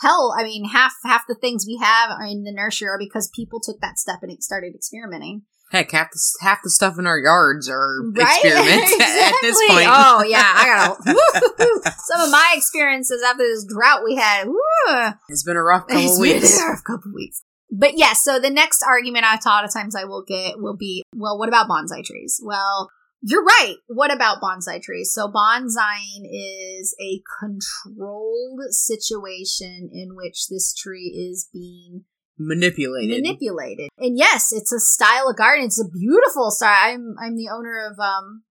Hell, 0.01 0.35
I 0.37 0.43
mean, 0.45 0.69
half 0.71 0.93
half 1.05 1.23
the 1.29 1.35
things 1.35 1.65
we 1.67 1.79
have 1.83 2.11
are 2.11 2.25
in 2.25 2.45
the 2.45 2.53
nursery 2.53 2.89
are 2.89 2.99
because 2.99 3.31
people 3.35 3.61
took 3.61 3.81
that 3.81 3.99
step 3.99 4.19
and 4.23 4.43
started 4.43 4.75
experimenting. 4.75 5.43
heck, 5.71 5.91
half 5.93 6.11
the 6.13 6.21
half 6.41 6.59
the 6.65 6.71
stuff 6.71 6.99
in 6.99 7.07
our 7.07 7.19
yards 7.19 7.69
are 7.69 8.01
Right? 8.13 8.41
experiments 8.43 8.93
at 9.01 9.35
this 9.43 9.59
point. 9.69 9.87
Oh 9.89 10.25
yeah, 10.27 10.53
I 10.57 10.65
gotta. 11.05 11.93
some 11.99 12.21
of 12.21 12.31
my 12.31 12.55
experiences 12.57 13.23
after 13.23 13.43
this 13.45 13.65
drought 13.67 14.03
we 14.05 14.17
had. 14.17 14.49
woo, 14.49 15.11
It's 15.29 15.45
been 15.45 15.57
a 15.57 15.63
rough 15.63 15.87
couple 15.87 16.03
it's 16.03 16.19
been 16.19 16.33
weeks. 16.41 16.61
a 16.61 16.67
rough 16.69 16.85
couple 16.85 17.13
weeks. 17.15 17.43
But 17.71 17.97
yeah, 17.97 18.13
so 18.13 18.39
the 18.39 18.51
next 18.51 18.83
argument 18.87 19.25
I 19.25 19.37
thought 19.37 19.65
of 19.65 19.73
times 19.73 19.95
I 19.97 20.05
will 20.05 20.25
get 20.27 20.59
will 20.59 20.77
be, 20.77 21.03
well, 21.17 21.39
what 21.39 21.49
about 21.49 21.69
bonsai 21.69 22.05
trees? 22.05 22.39
Well, 22.45 22.91
you're 23.23 23.45
right. 23.45 23.77
What 23.87 24.13
about 24.13 24.41
bonsai 24.43 24.83
trees? 24.83 25.13
So 25.15 25.29
bonsaiing 25.29 26.25
is 26.31 26.95
a 27.01 27.23
controlled 27.41 28.61
situation 28.71 29.89
in 29.93 30.17
which 30.17 30.49
this 30.49 30.75
tree 30.75 31.29
is 31.31 31.49
being 31.53 32.05
Manipulated. 32.39 33.23
manipulated. 33.23 33.89
And 33.99 34.19
yes, 34.19 34.53
it's 34.53 34.73
a 34.73 34.81
style 34.81 35.29
of 35.29 35.37
garden. 35.37 35.67
It's 35.67 35.81
a 35.81 35.89
beautiful 35.89 36.51
style. 36.51 36.77
I'm 36.95 37.15
I'm 37.23 37.37
the 37.37 37.49
owner 37.55 37.89
of 37.91 37.99
um 38.01 38.43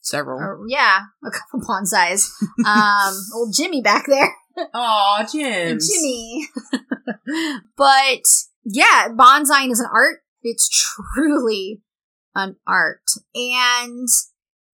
Several. 0.00 0.40
or, 0.40 0.60
yeah, 0.66 1.00
a 1.24 1.30
couple 1.30 1.60
bonsais. 1.68 2.28
um 2.66 3.14
old 3.34 3.54
Jimmy 3.56 3.82
back 3.82 4.06
there. 4.08 4.34
Oh, 4.74 5.24
Jim. 5.32 5.78
Jimmy. 5.78 6.48
but 7.76 8.22
yeah, 8.64 9.08
bonsaiing 9.10 9.70
is 9.70 9.80
an 9.80 9.86
art. 9.92 10.20
It's 10.42 10.68
truly 11.14 11.82
an 12.40 12.56
art. 12.66 13.02
And 13.34 14.08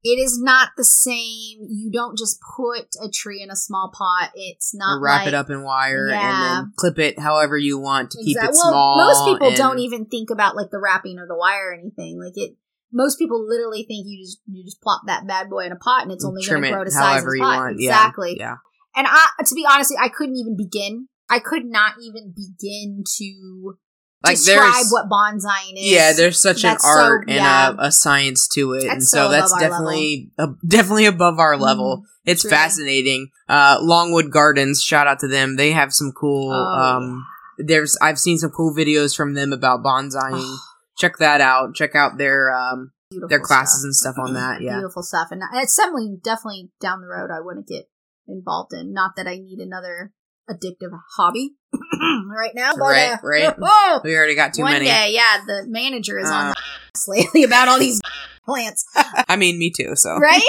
it 0.02 0.20
is 0.20 0.40
not 0.40 0.70
the 0.76 0.84
same. 0.84 1.66
You 1.68 1.90
don't 1.92 2.16
just 2.16 2.38
put 2.56 2.86
a 3.02 3.08
tree 3.10 3.42
in 3.42 3.50
a 3.50 3.56
small 3.56 3.90
pot. 3.92 4.30
It's 4.34 4.72
not 4.74 5.00
wrap 5.02 5.22
like, 5.22 5.28
it 5.28 5.34
up 5.34 5.50
in 5.50 5.64
wire 5.64 6.08
Yeah. 6.08 6.20
and 6.20 6.66
then 6.66 6.72
clip 6.76 6.98
it 6.98 7.18
however 7.18 7.58
you 7.58 7.78
want 7.78 8.12
to 8.12 8.18
keep 8.18 8.36
Exact- 8.36 8.54
it 8.54 8.58
well, 8.62 8.70
small. 8.70 8.96
Most 8.98 9.24
people 9.26 9.48
and- 9.48 9.56
don't 9.56 9.78
even 9.80 10.06
think 10.06 10.30
about 10.30 10.54
like 10.54 10.70
the 10.70 10.78
wrapping 10.78 11.18
of 11.18 11.26
the 11.26 11.36
wire 11.36 11.70
or 11.70 11.74
anything. 11.74 12.20
Like 12.20 12.34
it 12.36 12.56
most 12.92 13.18
people 13.18 13.44
literally 13.46 13.82
think 13.82 14.06
you 14.06 14.22
just 14.24 14.40
you 14.46 14.64
just 14.64 14.80
plop 14.80 15.02
that 15.06 15.26
bad 15.26 15.50
boy 15.50 15.66
in 15.66 15.72
a 15.72 15.76
pot 15.76 16.04
and 16.04 16.12
it's 16.12 16.24
only 16.24 16.44
going 16.46 16.62
to 16.62 16.70
grow 16.70 16.84
to 16.84 16.90
size 16.90 17.22
of 17.22 17.28
the 17.28 17.36
you 17.38 17.42
pot. 17.42 17.58
want. 17.58 17.76
Exactly. 17.80 18.36
Yeah. 18.38 18.56
And 18.94 19.06
I 19.10 19.26
to 19.44 19.54
be 19.56 19.66
honest, 19.68 19.92
I 20.00 20.08
couldn't 20.08 20.36
even 20.36 20.56
begin. 20.56 21.08
I 21.28 21.40
could 21.40 21.64
not 21.64 21.94
even 22.00 22.32
begin 22.32 23.02
to 23.18 23.76
Like 24.24 24.36
describe 24.36 24.86
what 24.90 25.08
bonsaiing 25.08 25.74
is. 25.76 25.92
yeah, 25.92 26.12
there's 26.12 26.40
such 26.40 26.64
an 26.64 26.70
That's 26.70 26.84
so- 26.84 26.88
art 26.88 27.24
and 27.28 27.36
yeah. 27.36 27.74
a, 27.78 27.86
a 27.86 27.92
science 27.92 28.48
to 28.54 28.72
it, 28.72 28.82
That's 28.82 28.92
and 28.92 29.02
so 29.04 29.16
so 29.26 29.30
that's 29.30 29.52
definitely 29.58 30.30
uh, 30.38 30.48
definitely 30.66 31.06
above 31.06 31.38
our 31.38 31.56
level. 31.56 32.04
It's 32.24 32.42
truly. 32.42 32.56
fascinating. 32.56 33.28
Uh, 33.48 33.78
Longwood 33.80 34.32
Gardens, 34.32 34.82
shout 34.82 35.06
out 35.06 35.20
to 35.20 35.28
them. 35.28 35.56
They 35.56 35.70
have 35.72 35.92
some 35.92 36.12
cool. 36.12 36.50
Oh, 36.52 36.56
um, 36.56 37.24
there's 37.58 37.96
I've 38.02 38.18
seen 38.18 38.38
some 38.38 38.50
cool 38.50 38.74
videos 38.74 39.16
from 39.16 39.34
them 39.34 39.52
about 39.52 39.82
bonsaiing. 39.84 40.56
Check 40.98 41.18
that 41.18 41.40
out. 41.40 41.74
Check 41.74 41.94
out 41.94 42.16
their 42.18 42.52
um 42.54 42.92
their 43.28 43.40
classes 43.40 43.80
stuff. 43.80 43.84
and 43.84 43.94
stuff 43.94 44.16
on 44.18 44.34
that. 44.34 44.60
Yeah. 44.62 44.78
Beautiful 44.78 45.02
stuff. 45.02 45.28
And 45.30 45.42
it's 45.54 45.74
something 45.74 46.20
definitely 46.24 46.70
down 46.80 47.00
the 47.00 47.06
road 47.06 47.30
I 47.30 47.40
want 47.40 47.64
to 47.64 47.72
get 47.74 47.88
involved 48.26 48.72
in. 48.72 48.92
Not 48.92 49.12
that 49.16 49.28
I 49.28 49.36
need 49.36 49.58
another 49.60 50.12
addictive 50.50 50.90
hobby 51.16 51.54
right 52.30 52.52
now, 52.54 52.72
but 52.74 52.80
Right, 52.80 53.12
uh, 53.12 53.16
right. 53.22 53.54
oh, 53.62 54.00
We 54.04 54.16
already 54.16 54.34
got 54.34 54.54
too 54.54 54.62
one 54.62 54.72
many. 54.72 54.86
day, 54.86 55.10
yeah, 55.12 55.38
the 55.46 55.64
manager 55.66 56.18
is 56.18 56.30
on 56.30 56.46
Uh. 56.46 56.54
ass 56.94 57.06
lately 57.08 57.44
about 57.44 57.68
all 57.68 57.78
these 57.78 58.00
plants, 58.44 58.84
I 59.28 59.34
mean, 59.36 59.58
me 59.58 59.72
too. 59.76 59.96
So 59.96 60.16
right? 60.18 60.40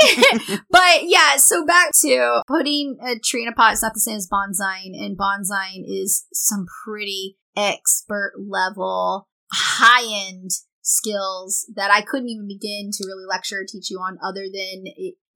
but 0.69 0.99
yeah, 1.03 1.37
so 1.37 1.65
back 1.65 1.91
to 2.01 2.41
putting 2.47 2.97
a 3.03 3.17
tree 3.19 3.41
in 3.41 3.47
a 3.49 3.53
pot 3.53 3.73
is 3.73 3.81
not 3.81 3.93
the 3.95 3.99
same 3.99 4.17
as 4.17 4.29
bonsaiing, 4.31 4.93
and 5.03 5.17
bonsaiing 5.17 5.83
is 5.87 6.25
some 6.33 6.65
pretty 6.85 7.37
expert 7.55 8.33
level, 8.37 9.27
high 9.51 10.27
end 10.27 10.51
skills 10.83 11.65
that 11.75 11.89
I 11.91 12.01
couldn't 12.01 12.29
even 12.29 12.47
begin 12.47 12.91
to 12.93 13.03
really 13.07 13.25
lecture 13.27 13.61
or 13.61 13.65
teach 13.67 13.89
you 13.89 13.97
on, 13.97 14.17
other 14.23 14.43
than 14.43 14.85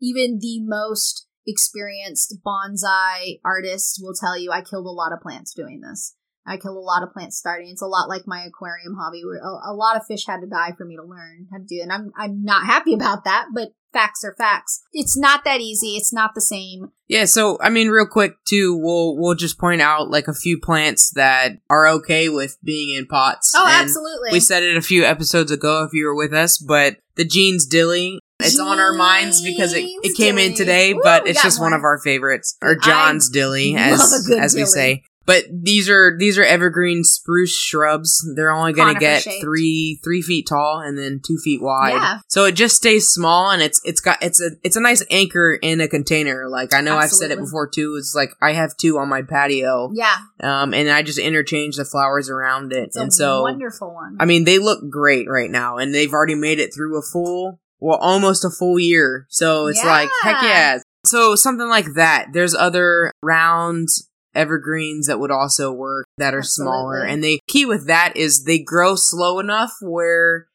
even 0.02 0.38
the 0.40 0.60
most 0.62 1.28
experienced 1.46 2.38
bonsai 2.46 3.40
artist 3.44 4.00
will 4.02 4.14
tell 4.14 4.38
you 4.38 4.52
I 4.52 4.62
killed 4.62 4.86
a 4.86 4.90
lot 4.90 5.14
of 5.14 5.22
plants 5.22 5.54
doing 5.54 5.82
this. 5.82 6.16
I 6.46 6.58
killed 6.58 6.78
a 6.78 6.80
lot 6.80 7.04
of 7.04 7.14
plants 7.14 7.38
starting. 7.38 7.70
It's 7.70 7.84
a 7.84 7.88
lot 7.88 8.10
like 8.10 8.24
my 8.26 8.44
aquarium 8.44 8.96
hobby, 9.00 9.24
where 9.24 9.38
a, 9.38 9.72
a 9.72 9.76
lot 9.76 9.96
of 9.96 10.06
fish 10.08 10.26
had 10.26 10.42
to 10.42 10.48
die 10.48 10.74
for 10.76 10.86
me 10.86 10.96
to 10.96 11.04
learn 11.04 11.48
how 11.52 11.58
to 11.58 11.64
do 11.64 11.76
it. 11.76 11.84
And 11.84 11.92
I'm 11.92 12.12
I'm 12.18 12.44
not 12.44 12.66
happy 12.66 12.94
about 12.96 13.26
that, 13.26 13.48
but 13.54 13.74
facts 13.94 14.24
are 14.24 14.34
facts. 14.38 14.82
It's 14.94 15.18
not 15.18 15.44
that 15.44 15.62
easy. 15.62 15.96
It's 15.98 16.14
not 16.14 16.32
the 16.34 16.42
same. 16.42 16.92
Yeah, 17.08 17.26
so 17.26 17.58
I 17.62 17.70
mean, 17.70 17.90
real 17.90 18.08
quick 18.08 18.44
too, 18.46 18.76
we'll 18.76 19.18
we'll 19.18 19.36
just 19.36 19.60
point 19.60 19.82
out 19.82 20.10
like 20.10 20.28
a 20.28 20.34
few 20.34 20.60
plants 20.60 21.12
that 21.12 21.54
are 21.70 21.88
okay 21.88 22.30
with 22.30 22.58
being 22.64 22.96
in 22.96 23.06
pots. 23.06 23.54
Oh, 23.56 23.66
And 23.66 23.84
absolutely. 23.84 24.30
We 24.32 24.40
said 24.40 24.64
it 24.64 24.78
a 24.78 24.82
few 24.82 25.06
episodes 25.06 25.52
ago 25.52 25.84
if 25.84 25.94
you 25.94 26.06
were 26.06 26.16
with 26.16 26.34
us, 26.34 26.58
but 26.58 26.98
the 27.16 27.26
Jean's 27.26 27.66
Dilly. 27.66 28.20
It's 28.44 28.60
on 28.60 28.80
our 28.80 28.94
minds 28.94 29.42
because 29.42 29.74
it, 29.74 29.84
it 30.04 30.16
came 30.18 30.38
in 30.38 30.54
today, 30.56 30.94
but 30.94 31.28
it's 31.28 31.42
just 31.42 31.60
one 31.60 31.72
more. 31.72 31.80
of 31.80 31.84
our 31.84 32.00
favorites, 32.00 32.58
or 32.62 32.78
I 32.82 32.86
John's 32.86 33.30
dilly, 33.30 33.74
love 33.76 33.94
as 33.94 34.30
as 34.40 34.54
we 34.54 34.62
dilly. 34.62 34.66
say. 34.72 35.04
But 35.24 35.46
these 35.54 35.88
are 35.88 36.18
these 36.18 36.40
are 36.40 36.44
evergreen 36.44 37.04
spruce 37.04 37.56
shrubs. 37.56 38.28
They're 38.36 38.52
only 38.52 38.74
going 38.74 38.96
to 38.96 39.00
get 39.00 39.22
shaped. 39.22 39.44
three 39.44 40.00
three 40.04 40.24
feet 40.24 40.48
tall 40.50 40.80
and 40.84 40.98
then 40.98 41.22
two 41.26 41.38
feet 41.38 41.62
wide. 41.62 41.94
Yeah. 41.94 42.18
So 42.28 42.46
it 42.46 42.54
just 42.54 42.76
stays 42.76 43.08
small 43.08 43.52
and 43.52 43.62
it's 43.62 43.80
it's 43.86 44.02
got 44.02 44.18
it's 44.24 44.42
a 44.42 44.50
it's 44.64 44.76
a 44.76 44.82
nice 44.82 45.06
anchor 45.12 45.58
in 45.62 45.80
a 45.80 45.88
container. 45.88 46.50
Like 46.50 46.74
I 46.74 46.82
know 46.82 46.98
I've 46.98 47.12
said 47.12 47.30
it 47.30 47.38
before 47.38 47.70
too. 47.70 47.96
It's 48.00 48.16
like 48.16 48.32
I 48.42 48.54
have 48.54 48.76
two 48.76 48.98
on 48.98 49.10
my 49.10 49.22
patio, 49.22 49.92
Yeah, 49.94 50.18
um, 50.42 50.74
and 50.74 50.90
I 50.90 51.04
just 51.04 51.20
interchange 51.20 51.76
the 51.78 51.86
flowers 51.86 52.28
around 52.28 52.74
it. 52.74 52.86
it's 52.88 52.96
and 52.96 53.14
so 53.14 53.44
wonderful 53.44 53.94
one. 53.94 54.18
I 54.20 54.26
mean 54.26 54.44
they 54.46 54.58
look 54.58 54.90
great 54.90 55.30
right 55.30 55.52
now, 55.52 55.78
and 55.78 55.94
they've 55.94 56.12
already 56.12 56.36
made 56.36 56.60
it 56.60 56.74
through 56.74 56.98
a 56.98 57.04
full 57.04 57.61
well 57.82 57.98
almost 57.98 58.46
a 58.46 58.50
full 58.50 58.80
year. 58.80 59.26
So 59.30 59.68
it's 59.68 59.84
like 59.84 60.10
heck 60.24 60.42
Yeah. 60.42 60.76
yeah. 60.76 60.78
So 61.06 61.36
something 61.36 61.68
like 61.68 61.96
that. 61.96 62.28
There's 62.32 62.56
other 62.56 63.12
round 63.24 63.88
evergreens 64.34 65.08
that 65.08 65.20
would 65.20 65.32
also 65.32 65.74
work 65.74 66.06
that 66.18 66.34
are 66.34 66.42
smaller 66.42 67.04
and 67.04 67.22
the 67.22 67.38
key 67.50 67.66
with 67.66 67.86
that 67.88 68.16
is 68.16 68.46
they 68.46 68.58
grow 68.58 68.96
slow 68.96 69.40
enough 69.40 69.74
where 69.82 70.48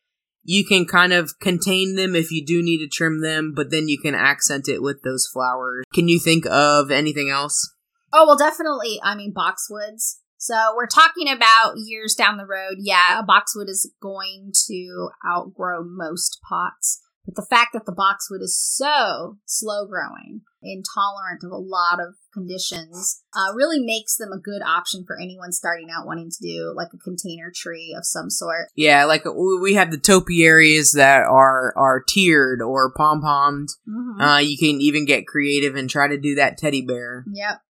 you 0.44 0.64
can 0.64 0.86
kind 0.86 1.12
of 1.12 1.38
contain 1.40 1.94
them 1.94 2.16
if 2.16 2.30
you 2.30 2.42
do 2.42 2.62
need 2.62 2.78
to 2.78 2.88
trim 2.88 3.20
them 3.20 3.52
but 3.54 3.70
then 3.70 3.86
you 3.86 3.98
can 3.98 4.14
accent 4.14 4.66
it 4.66 4.80
with 4.80 5.02
those 5.02 5.28
flowers 5.30 5.84
can 5.92 6.08
you 6.08 6.18
think 6.18 6.46
of 6.46 6.90
anything 6.90 7.28
else 7.28 7.70
Oh, 8.12 8.24
well, 8.26 8.36
definitely. 8.36 8.98
I 9.02 9.14
mean, 9.14 9.34
boxwoods. 9.34 10.20
So 10.38 10.74
we're 10.76 10.86
talking 10.86 11.28
about 11.28 11.74
years 11.76 12.14
down 12.14 12.36
the 12.36 12.46
road. 12.46 12.76
Yeah, 12.78 13.18
a 13.18 13.22
boxwood 13.22 13.68
is 13.68 13.92
going 14.00 14.52
to 14.68 15.10
outgrow 15.26 15.82
most 15.84 16.38
pots. 16.48 17.02
But 17.26 17.34
the 17.34 17.46
fact 17.50 17.72
that 17.74 17.86
the 17.86 17.92
boxwood 17.92 18.40
is 18.40 18.56
so 18.56 19.38
slow 19.46 19.86
growing, 19.86 20.42
intolerant 20.62 21.42
of 21.44 21.50
a 21.50 21.56
lot 21.56 22.00
of 22.00 22.14
conditions, 22.32 23.22
uh, 23.34 23.52
really 23.54 23.80
makes 23.80 24.16
them 24.16 24.30
a 24.32 24.38
good 24.40 24.62
option 24.62 25.04
for 25.06 25.18
anyone 25.20 25.52
starting 25.52 25.88
out 25.90 26.06
wanting 26.06 26.30
to 26.30 26.36
do 26.40 26.72
like 26.76 26.88
a 26.94 26.98
container 26.98 27.50
tree 27.54 27.94
of 27.96 28.04
some 28.06 28.30
sort. 28.30 28.68
yeah 28.76 29.04
like 29.04 29.24
we 29.60 29.74
have 29.74 29.90
the 29.90 29.98
topiaries 29.98 30.92
that 30.92 31.22
are 31.24 31.72
are 31.76 32.02
tiered 32.06 32.60
or 32.62 32.92
pom-pommed 32.92 33.68
Mhm. 33.88 34.20
uh 34.20 34.38
you 34.38 34.56
can 34.58 34.80
even 34.80 35.04
get 35.06 35.26
creative 35.26 35.74
and 35.76 35.88
try 35.90 36.08
to 36.08 36.18
do 36.18 36.34
that 36.36 36.58
teddy 36.58 36.82
bear 36.82 37.24
yep. 37.32 37.60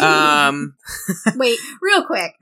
Um 0.00 0.74
Wait, 1.36 1.58
real 1.80 2.04
quick. 2.04 2.32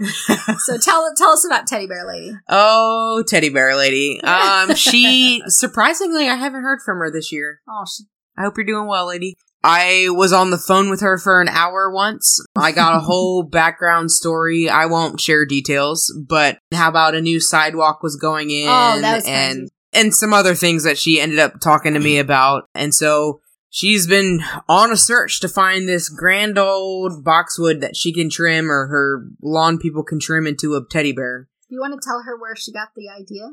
So 0.59 0.79
tell 0.79 1.11
tell 1.17 1.31
us 1.31 1.45
about 1.47 1.67
Teddy 1.67 1.87
Bear 1.87 2.07
Lady. 2.07 2.37
oh 2.49 3.23
teddy 3.27 3.49
bear 3.49 3.77
lady 3.77 4.21
um 4.25 4.75
she 4.75 5.43
surprisingly 5.47 6.29
i 6.29 6.35
haven't 6.37 6.63
heard 6.63 6.81
from 6.85 6.99
her 6.99 7.11
this 7.11 7.33
year 7.33 7.61
Oh, 7.69 7.85
she, 7.87 8.05
I 8.39 8.43
hope 8.43 8.55
you're 8.57 8.65
doing 8.67 8.87
well, 8.87 9.07
lady. 9.07 9.37
I 9.63 10.07
was 10.11 10.33
on 10.33 10.51
the 10.51 10.57
phone 10.57 10.89
with 10.89 11.03
her 11.03 11.19
for 11.19 11.43
an 11.43 11.49
hour 11.49 11.91
once. 11.93 12.43
I 12.57 12.73
got 12.73 12.97
a 12.97 13.01
whole 13.05 13.43
background 13.43 14.11
story. 14.11 14.71
I 14.71 14.87
won't 14.87 15.21
share 15.21 15.45
details, 15.45 16.11
but 16.27 16.57
how 16.73 16.89
about 16.89 17.15
a 17.15 17.21
new 17.21 17.41
sidewalk 17.41 18.03
was 18.03 18.17
going 18.17 18.51
in 18.51 18.69
Oh, 18.69 18.99
that 19.03 19.17
was 19.17 19.27
and 19.27 19.59
crazy. 19.59 19.73
and 19.93 20.15
some 20.15 20.33
other 20.33 20.55
things 20.55 20.85
that 20.85 20.97
she 20.97 21.21
ended 21.21 21.39
up 21.41 21.61
talking 21.61 21.93
to 21.93 22.01
me 22.01 22.19
about. 22.19 22.71
And 22.75 22.95
so 22.95 23.41
she's 23.71 24.07
been 24.07 24.41
on 24.69 24.93
a 24.93 24.97
search 24.97 25.41
to 25.41 25.49
find 25.49 25.89
this 25.89 26.09
grand 26.09 26.59
old 26.59 27.25
boxwood 27.25 27.81
that 27.81 27.97
she 27.97 28.13
can 28.13 28.29
trim 28.29 28.71
or 28.71 28.89
her 28.89 29.27
lawn 29.41 29.79
people 29.79 30.03
can 30.03 30.21
trim 30.21 30.47
into 30.47 30.75
a 30.75 30.85
teddy 30.91 31.13
bear. 31.13 31.49
do 31.69 31.77
you 31.77 31.81
want 31.81 31.95
to 31.95 32.07
tell 32.07 32.23
her 32.25 32.39
where 32.39 32.55
she 32.57 32.73
got 32.73 32.89
the 32.95 33.09
idea? 33.09 33.49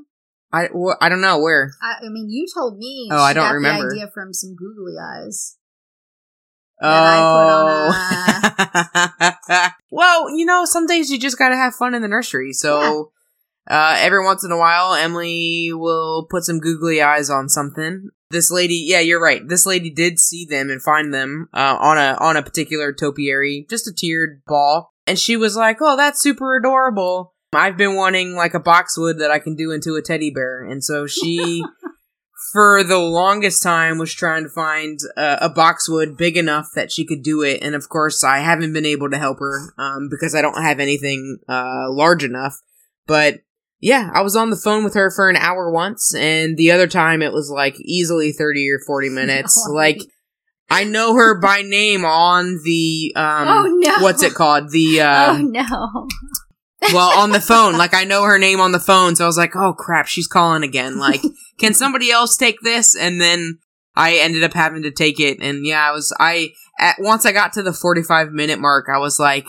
I 0.51 0.67
I 1.01 1.10
don't 1.10 1.21
know 1.21 1.39
where. 1.39 1.71
I, 1.82 2.06
I 2.06 2.10
mean, 2.10 2.30
you 2.30 2.45
told 2.53 2.77
me. 2.77 3.10
Oh, 3.12 3.21
I 3.21 3.34
don't 3.34 3.47
got 3.47 3.53
remember. 3.53 3.89
The 3.89 3.95
idea 3.95 4.12
from 4.13 4.34
some 4.34 4.56
googly 4.56 4.93
eyes. 4.97 5.58
Oh. 6.82 7.89
I 7.91 9.71
well, 9.91 10.30
you 10.36 10.45
know, 10.45 10.63
some 10.65 10.86
days 10.86 11.10
you 11.10 11.19
just 11.19 11.38
gotta 11.38 11.56
have 11.56 11.75
fun 11.75 11.93
in 11.95 12.01
the 12.01 12.08
nursery. 12.08 12.53
So, 12.53 13.12
uh, 13.69 13.95
every 13.97 14.23
once 14.23 14.45
in 14.45 14.51
a 14.51 14.58
while, 14.58 14.93
Emily 14.93 15.73
will 15.73 16.27
put 16.30 16.43
some 16.43 16.60
googly 16.60 17.01
eyes 17.01 17.30
on 17.30 17.49
something. 17.49 18.10
This 18.29 18.51
lady, 18.51 18.83
yeah, 18.87 18.99
you're 18.99 19.21
right. 19.21 19.41
This 19.47 19.65
lady 19.65 19.89
did 19.89 20.19
see 20.19 20.45
them 20.45 20.69
and 20.69 20.81
find 20.81 21.13
them 21.13 21.49
uh, 21.53 21.77
on 21.79 21.97
a 21.97 22.17
on 22.19 22.35
a 22.35 22.43
particular 22.43 22.91
topiary, 22.91 23.65
just 23.69 23.87
a 23.87 23.93
tiered 23.93 24.41
ball, 24.45 24.91
and 25.05 25.17
she 25.17 25.37
was 25.37 25.55
like, 25.55 25.77
"Oh, 25.81 25.95
that's 25.95 26.21
super 26.21 26.57
adorable." 26.57 27.33
I've 27.53 27.77
been 27.77 27.95
wanting 27.95 28.33
like 28.33 28.53
a 28.53 28.59
boxwood 28.59 29.19
that 29.19 29.31
I 29.31 29.39
can 29.39 29.55
do 29.55 29.71
into 29.71 29.95
a 29.95 30.01
teddy 30.01 30.29
bear, 30.29 30.63
and 30.63 30.83
so 30.83 31.07
she 31.07 31.63
for 32.51 32.83
the 32.83 32.99
longest 32.99 33.63
time 33.63 33.97
was 33.97 34.13
trying 34.13 34.43
to 34.43 34.49
find 34.49 34.99
uh, 35.15 35.37
a 35.41 35.49
boxwood 35.49 36.17
big 36.17 36.37
enough 36.37 36.67
that 36.75 36.91
she 36.91 37.05
could 37.05 37.23
do 37.23 37.41
it 37.41 37.61
and 37.61 37.75
of 37.75 37.89
course 37.89 38.23
i 38.23 38.39
haven't 38.39 38.73
been 38.73 38.85
able 38.85 39.09
to 39.09 39.17
help 39.17 39.39
her 39.39 39.73
um, 39.77 40.07
because 40.09 40.35
i 40.35 40.41
don't 40.41 40.61
have 40.61 40.79
anything 40.79 41.39
uh, 41.49 41.87
large 41.89 42.23
enough 42.23 42.61
but 43.07 43.39
yeah 43.79 44.09
i 44.13 44.21
was 44.21 44.35
on 44.35 44.49
the 44.49 44.55
phone 44.55 44.83
with 44.83 44.93
her 44.93 45.11
for 45.11 45.29
an 45.29 45.35
hour 45.35 45.71
once 45.71 46.13
and 46.15 46.57
the 46.57 46.71
other 46.71 46.87
time 46.87 47.21
it 47.21 47.33
was 47.33 47.49
like 47.49 47.75
easily 47.81 48.31
30 48.31 48.69
or 48.71 48.79
40 48.85 49.09
minutes 49.21 49.67
No. 49.67 49.73
like 49.73 49.99
i 50.69 50.83
know 50.83 51.13
her 51.15 51.39
by 51.39 51.61
name 51.61 52.03
on 52.05 52.59
the 52.63 53.13
um 53.15 53.47
Oh, 53.47 53.65
no. 53.79 53.95
what's 54.03 54.23
it 54.23 54.33
called 54.33 54.71
the 54.71 55.01
uh 55.01 55.33
oh 55.37 55.41
no! 55.41 56.07
well 56.93 57.19
on 57.19 57.31
the 57.31 57.41
phone 57.41 57.77
like 57.77 57.93
i 57.93 58.03
know 58.03 58.23
her 58.23 58.37
name 58.37 58.59
on 58.59 58.71
the 58.71 58.79
phone 58.79 59.15
so 59.15 59.23
i 59.23 59.27
was 59.27 59.37
like 59.37 59.55
oh 59.55 59.73
crap 59.73 60.07
she's 60.07 60.27
calling 60.27 60.63
again 60.63 60.97
like 60.97 61.21
can 61.59 61.73
somebody 61.73 62.11
else 62.11 62.35
take 62.37 62.59
this 62.61 62.95
and 62.95 63.19
then 63.21 63.57
i 63.95 64.15
ended 64.17 64.43
up 64.43 64.53
having 64.53 64.83
to 64.83 64.91
take 64.91 65.19
it 65.19 65.39
and 65.41 65.65
yeah 65.65 65.87
i 65.87 65.91
was 65.91 66.15
i 66.19 66.49
at 66.79 66.95
once 66.99 67.25
i 67.25 67.31
got 67.31 67.53
to 67.53 67.63
the 67.63 67.73
45 67.73 68.31
minute 68.31 68.59
mark 68.59 68.85
i 68.93 68.97
was 68.97 69.19
like 69.19 69.45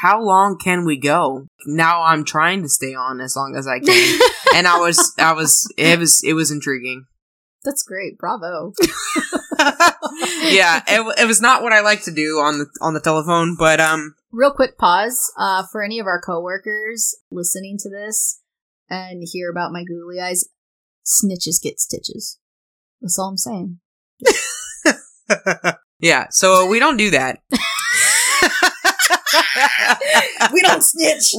how 0.00 0.22
long 0.22 0.58
can 0.58 0.84
we 0.84 0.98
go 0.98 1.46
now 1.66 2.02
i'm 2.02 2.24
trying 2.24 2.62
to 2.62 2.68
stay 2.68 2.94
on 2.94 3.20
as 3.20 3.34
long 3.36 3.54
as 3.56 3.66
i 3.66 3.78
can 3.78 4.20
and 4.54 4.66
i 4.66 4.78
was 4.78 5.14
i 5.18 5.32
was 5.32 5.70
it 5.76 5.98
was 5.98 6.22
it 6.24 6.34
was 6.34 6.50
intriguing 6.50 7.06
That's 7.64 7.82
great. 7.82 8.18
Bravo. 8.18 8.72
yeah 10.42 10.82
it, 10.86 11.20
it 11.20 11.26
was 11.26 11.40
not 11.40 11.62
what 11.62 11.72
i 11.72 11.80
like 11.80 12.02
to 12.02 12.12
do 12.12 12.38
on 12.38 12.58
the 12.58 12.66
on 12.80 12.94
the 12.94 13.00
telephone 13.00 13.56
but 13.58 13.80
um 13.80 14.14
Real 14.36 14.50
quick 14.50 14.76
pause 14.76 15.32
uh, 15.38 15.62
for 15.70 15.80
any 15.80 16.00
of 16.00 16.06
our 16.06 16.20
coworkers 16.20 17.14
listening 17.30 17.76
to 17.78 17.88
this 17.88 18.40
and 18.90 19.22
hear 19.32 19.48
about 19.48 19.70
my 19.70 19.84
googly 19.84 20.20
eyes. 20.20 20.44
Snitches 21.06 21.62
get 21.62 21.78
stitches. 21.78 22.40
That's 23.00 23.16
all 23.16 23.28
I'm 23.28 23.36
saying. 23.36 23.78
yeah 26.00 26.26
so 26.30 26.66
we 26.66 26.78
don't 26.78 26.96
do 26.96 27.10
that 27.10 27.38
We 30.52 30.62
don't 30.62 30.82
snitch. 30.82 31.34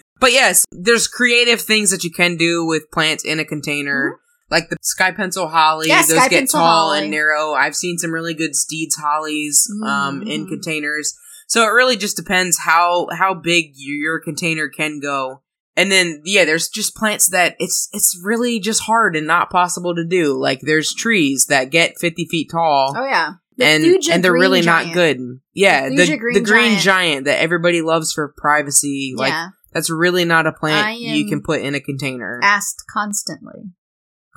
but 0.20 0.32
yes, 0.32 0.64
there's 0.72 1.06
creative 1.08 1.60
things 1.60 1.90
that 1.90 2.04
you 2.04 2.10
can 2.10 2.36
do 2.36 2.64
with 2.64 2.90
plants 2.90 3.24
in 3.24 3.38
a 3.40 3.44
container. 3.44 4.18
Like 4.50 4.70
the 4.70 4.76
sky 4.80 5.12
pencil 5.12 5.48
holly, 5.48 5.88
Yeah, 5.88 6.00
those 6.02 6.12
get 6.28 6.30
pencil 6.30 6.60
tall 6.60 6.86
holly. 6.88 7.00
and 7.02 7.10
narrow. 7.10 7.52
I've 7.52 7.76
seen 7.76 7.98
some 7.98 8.12
really 8.12 8.32
good 8.34 8.54
steeds 8.56 8.96
hollies 8.96 9.66
um, 9.84 10.22
in 10.22 10.46
Mhm. 10.46 10.48
containers. 10.48 11.14
So 11.48 11.62
it 11.64 11.68
really 11.72 11.96
just 11.96 12.16
depends 12.16 12.58
how 12.58 13.08
how 13.12 13.34
big 13.34 13.72
your, 13.76 13.96
your 13.96 14.20
container 14.20 14.68
can 14.68 15.00
go. 15.00 15.42
And 15.76 15.92
then 15.92 16.22
yeah, 16.24 16.44
there's 16.46 16.68
just 16.68 16.96
plants 16.96 17.28
that 17.30 17.56
it's 17.58 17.88
it's 17.92 18.18
really 18.24 18.58
just 18.58 18.82
hard 18.82 19.16
and 19.16 19.26
not 19.26 19.50
possible 19.50 19.94
to 19.94 20.04
do. 20.04 20.32
Like 20.32 20.60
there's 20.62 20.94
trees 20.94 21.46
that 21.50 21.70
get 21.70 21.98
50 21.98 22.26
feet 22.30 22.48
tall 22.50 22.94
Oh 22.96 23.04
yeah. 23.04 23.34
And 23.60 23.84
Thuja 23.84 24.10
and 24.12 24.24
they're 24.24 24.32
green 24.32 24.40
really 24.42 24.60
giant. 24.62 24.88
not 24.88 24.94
good. 24.94 25.18
Yeah, 25.54 25.88
The 25.88 25.96
the, 25.96 26.02
Thuja 26.04 26.08
the 26.08 26.16
green 26.16 26.44
green, 26.44 26.68
giant. 26.78 26.82
giant. 26.82 27.24
that 27.26 27.40
everybody 27.40 27.82
loves 27.82 28.12
for 28.12 28.32
privacy. 28.36 29.14
Like 29.16 29.30
yeah. 29.32 29.48
that's 29.72 29.90
really 29.90 30.24
not 30.24 30.46
a 30.46 30.52
plant 30.52 31.00
you 31.00 31.26
can 31.28 31.42
put 31.42 31.60
in 31.60 31.74
a 31.74 31.80
container. 31.80 32.40
Asked 32.42 32.84
constantly, 32.92 33.72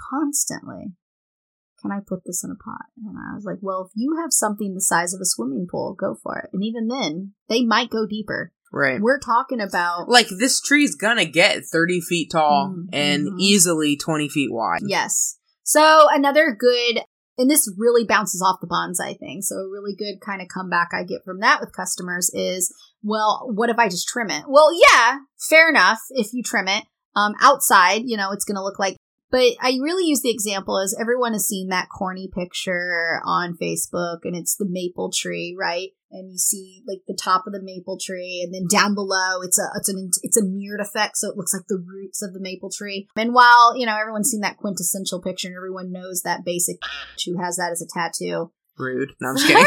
constantly. 0.09 0.93
Can 1.81 1.91
I 1.91 1.99
put 2.05 2.19
this 2.25 2.43
in 2.43 2.51
a 2.51 2.55
pot? 2.63 2.85
And 3.03 3.17
I 3.17 3.33
was 3.33 3.43
like, 3.43 3.57
well, 3.61 3.85
if 3.87 3.91
you 3.95 4.17
have 4.21 4.31
something 4.31 4.73
the 4.75 4.81
size 4.81 5.15
of 5.15 5.19
a 5.19 5.25
swimming 5.25 5.65
pool, 5.69 5.95
go 5.99 6.15
for 6.21 6.37
it. 6.37 6.49
And 6.53 6.63
even 6.63 6.87
then, 6.87 7.33
they 7.49 7.63
might 7.63 7.89
go 7.89 8.05
deeper. 8.05 8.51
right. 8.73 9.01
We're 9.01 9.19
talking 9.19 9.59
about 9.59 10.07
Like 10.07 10.27
this 10.29 10.61
tree's 10.61 10.95
gonna 10.95 11.25
get 11.25 11.65
30 11.65 11.99
feet 12.01 12.29
tall 12.31 12.69
Mhm. 12.73 12.89
and 12.93 13.27
Mhm. 13.33 13.39
easily 13.39 13.97
20 13.97 14.29
feet 14.29 14.49
wide. 14.51 14.79
Yes. 14.85 15.37
So 15.63 16.07
another 16.09 16.55
good, 16.57 17.01
and 17.41 17.49
this 17.49 17.71
really 17.77 18.05
bounces 18.05 18.41
off 18.41 18.61
the 18.61 18.67
bonsai 18.67 19.17
thing. 19.17 19.41
So 19.41 19.55
a 19.55 19.69
really 19.69 19.95
good 19.95 20.21
kind 20.21 20.41
of 20.41 20.47
comeback 20.47 20.89
I 20.93 21.03
get 21.03 21.23
from 21.25 21.39
that 21.39 21.59
with 21.59 21.75
customers 21.75 22.29
is, 22.33 22.73
well, 23.03 23.49
what 23.53 23.69
if 23.69 23.77
I 23.77 23.89
just 23.89 24.07
trim 24.07 24.29
it? 24.29 24.43
Well, 24.47 24.69
yeah, 24.71 25.17
fair 25.49 25.69
enough. 25.69 25.99
If 26.11 26.33
you 26.33 26.43
trim 26.43 26.67
it 26.67 26.83
um, 27.15 27.33
outside, 27.41 28.03
you 28.05 28.15
know, 28.15 28.31
it's 28.31 28.45
going 28.45 28.55
to 28.55 28.63
look 28.63 28.79
like. 28.79 28.95
But 29.31 29.53
I 29.61 29.77
really 29.81 30.05
use 30.05 30.21
the 30.21 30.29
example 30.29 30.77
as 30.77 30.95
everyone 30.99 31.31
has 31.33 31.47
seen 31.47 31.69
that 31.69 31.87
corny 31.89 32.29
picture 32.31 33.21
on 33.25 33.57
Facebook, 33.59 34.19
and 34.23 34.35
it's 34.35 34.57
the 34.57 34.67
maple 34.69 35.09
tree, 35.09 35.55
right? 35.57 35.91
And 36.11 36.29
you 36.29 36.37
see 36.37 36.83
like 36.85 36.99
the 37.07 37.15
top 37.15 37.47
of 37.47 37.53
the 37.53 37.61
maple 37.61 37.97
tree, 37.97 38.41
and 38.43 38.53
then 38.53 38.67
down 38.69 38.93
below 38.93 39.41
it's 39.41 39.57
a 39.57 39.69
it's 39.77 39.87
an 39.87 40.11
it's 40.21 40.35
a 40.35 40.43
mirrored 40.43 40.81
effect, 40.81 41.15
so 41.15 41.29
it 41.29 41.37
looks 41.37 41.53
like 41.53 41.67
the 41.69 41.81
roots 41.87 42.21
of 42.21 42.33
the 42.33 42.41
maple 42.41 42.69
tree. 42.69 43.07
And 43.15 43.33
while 43.33 43.77
you 43.77 43.85
know 43.85 43.97
everyone's 43.97 44.29
seen 44.29 44.41
that 44.41 44.57
quintessential 44.57 45.21
picture, 45.21 45.47
and 45.47 45.55
everyone 45.55 45.93
knows 45.93 46.23
that 46.23 46.43
basic 46.43 46.77
who 47.25 47.41
has 47.41 47.55
that 47.55 47.71
as 47.71 47.81
a 47.81 47.87
tattoo. 47.87 48.51
Rude. 48.77 49.13
No, 49.21 49.29
I'm 49.29 49.37
just 49.37 49.47
kidding. 49.47 49.65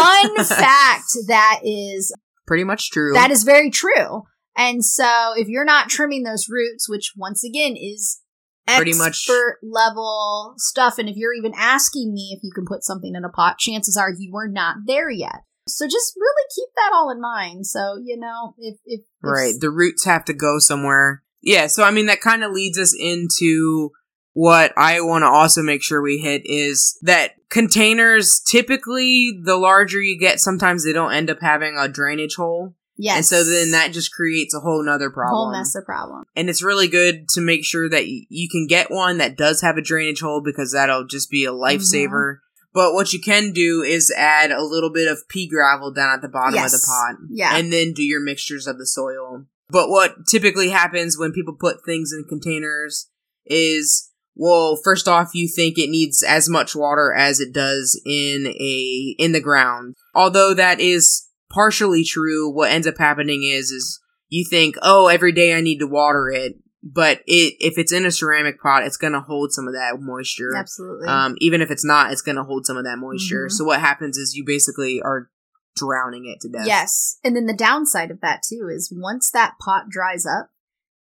Fun 0.00 0.44
fact 0.44 1.04
that 1.26 1.60
is 1.62 2.14
Pretty 2.46 2.64
much 2.64 2.90
true. 2.90 3.12
that 3.12 3.30
is 3.30 3.42
very 3.42 3.70
true. 3.70 4.22
And 4.56 4.84
so 4.84 5.32
if 5.36 5.48
you're 5.48 5.64
not 5.64 5.88
trimming 5.88 6.22
those 6.22 6.48
roots, 6.48 6.88
which 6.88 7.12
once 7.16 7.44
again 7.44 7.76
is 7.76 8.20
Pretty 8.66 8.94
much- 8.94 9.28
expert 9.28 9.58
level 9.62 10.54
stuff, 10.56 10.98
and 10.98 11.08
if 11.08 11.16
you're 11.16 11.34
even 11.34 11.52
asking 11.56 12.12
me 12.12 12.34
if 12.36 12.42
you 12.42 12.50
can 12.52 12.64
put 12.66 12.82
something 12.82 13.14
in 13.14 13.24
a 13.24 13.28
pot, 13.28 13.58
chances 13.58 13.96
are 13.96 14.10
you 14.10 14.32
were 14.32 14.48
not 14.48 14.76
there 14.86 15.10
yet. 15.10 15.42
So 15.68 15.86
just 15.86 16.14
really 16.16 16.44
keep 16.54 16.68
that 16.76 16.92
all 16.94 17.10
in 17.10 17.20
mind. 17.20 17.66
So 17.66 17.96
you 18.02 18.16
know 18.18 18.54
if 18.58 18.76
if, 18.84 19.00
if 19.00 19.06
Right. 19.22 19.54
The 19.58 19.70
roots 19.70 20.04
have 20.04 20.24
to 20.26 20.32
go 20.32 20.58
somewhere. 20.58 21.22
Yeah, 21.42 21.66
so 21.68 21.84
I 21.84 21.90
mean 21.92 22.06
that 22.06 22.20
kind 22.20 22.42
of 22.42 22.52
leads 22.52 22.78
us 22.78 22.96
into 22.98 23.90
what 24.32 24.72
I 24.76 25.00
want 25.00 25.22
to 25.22 25.28
also 25.28 25.62
make 25.62 25.82
sure 25.82 26.02
we 26.02 26.18
hit 26.18 26.42
is 26.44 26.98
that 27.02 27.32
containers 27.48 28.40
typically 28.40 29.32
the 29.44 29.56
larger 29.56 30.00
you 30.00 30.18
get 30.18 30.40
sometimes 30.40 30.84
they 30.84 30.92
don't 30.92 31.12
end 31.12 31.30
up 31.30 31.38
having 31.40 31.76
a 31.78 31.88
drainage 31.88 32.34
hole. 32.34 32.74
Yes, 32.96 33.16
And 33.16 33.24
so 33.26 33.44
then 33.44 33.70
that 33.72 33.92
just 33.92 34.12
creates 34.12 34.54
a 34.54 34.60
whole 34.60 34.82
nother 34.84 35.10
problem. 35.10 35.34
whole 35.36 35.52
mess 35.52 35.74
of 35.74 35.84
problem. 35.84 36.24
and 36.34 36.48
it's 36.48 36.62
really 36.62 36.88
good 36.88 37.28
to 37.30 37.40
make 37.40 37.64
sure 37.64 37.88
that 37.88 38.04
y- 38.04 38.26
you 38.28 38.48
can 38.48 38.66
get 38.66 38.90
one 38.90 39.18
that 39.18 39.36
does 39.36 39.60
have 39.62 39.76
a 39.76 39.82
drainage 39.82 40.20
hole 40.20 40.40
because 40.40 40.72
that'll 40.72 41.06
just 41.06 41.30
be 41.30 41.44
a 41.44 41.52
lifesaver. 41.52 42.08
Mm-hmm. 42.36 42.42
But 42.74 42.92
what 42.92 43.12
you 43.14 43.20
can 43.20 43.52
do 43.52 43.82
is 43.82 44.12
add 44.14 44.50
a 44.50 44.62
little 44.62 44.90
bit 44.90 45.08
of 45.10 45.26
pea 45.30 45.48
gravel 45.48 45.92
down 45.92 46.10
at 46.14 46.20
the 46.20 46.28
bottom 46.28 46.62
of 46.62 46.70
the 46.70 46.84
pot 46.86 47.16
Yeah. 47.30 47.56
and 47.56 47.72
then 47.72 47.92
do 47.94 48.02
your 48.04 48.20
mixtures 48.20 48.66
of 48.66 48.76
the 48.76 48.86
soil. 48.86 49.46
But 49.70 49.88
what 49.88 50.26
typically 50.28 50.68
happens 50.68 51.16
when 51.18 51.32
people 51.32 51.54
put 51.58 51.84
things 51.86 52.12
in 52.12 52.24
containers 52.24 53.08
is 53.46 54.10
well, 54.38 54.76
first 54.76 55.08
off, 55.08 55.30
you 55.32 55.48
think 55.48 55.78
it 55.78 55.88
needs 55.88 56.22
as 56.22 56.46
much 56.46 56.76
water 56.76 57.14
as 57.14 57.40
it 57.40 57.54
does 57.54 57.98
in 58.04 58.46
a 58.48 59.14
in 59.18 59.32
the 59.32 59.40
ground. 59.40 59.94
Although 60.14 60.52
that 60.52 60.78
is 60.78 61.25
partially 61.56 62.04
true, 62.04 62.50
what 62.50 62.70
ends 62.70 62.86
up 62.86 62.98
happening 62.98 63.42
is 63.42 63.70
is 63.70 64.00
you 64.28 64.44
think, 64.48 64.76
"Oh, 64.82 65.06
every 65.06 65.32
day 65.32 65.54
I 65.54 65.60
need 65.62 65.78
to 65.78 65.86
water 65.86 66.28
it." 66.28 66.56
But 66.82 67.22
it 67.26 67.54
if 67.58 67.78
it's 67.78 67.92
in 67.92 68.04
a 68.06 68.12
ceramic 68.12 68.60
pot, 68.60 68.84
it's 68.84 68.98
going 68.98 69.14
to 69.14 69.20
hold 69.20 69.52
some 69.52 69.66
of 69.66 69.74
that 69.74 69.96
moisture. 69.98 70.54
Absolutely. 70.54 71.08
Um, 71.08 71.34
even 71.38 71.60
if 71.62 71.70
it's 71.70 71.84
not, 71.84 72.12
it's 72.12 72.22
going 72.22 72.36
to 72.36 72.44
hold 72.44 72.66
some 72.66 72.76
of 72.76 72.84
that 72.84 72.98
moisture. 72.98 73.46
Mhm. 73.46 73.52
So 73.52 73.64
what 73.64 73.80
happens 73.80 74.16
is 74.16 74.34
you 74.34 74.44
basically 74.46 75.00
are 75.02 75.30
drowning 75.74 76.26
it 76.26 76.40
to 76.42 76.48
death. 76.48 76.66
Yes. 76.66 77.18
And 77.24 77.34
then 77.34 77.46
the 77.46 77.56
downside 77.56 78.10
of 78.10 78.20
that 78.20 78.42
too 78.42 78.68
is 78.72 78.92
once 78.94 79.30
that 79.30 79.54
pot 79.60 79.88
dries 79.88 80.26
up, 80.26 80.50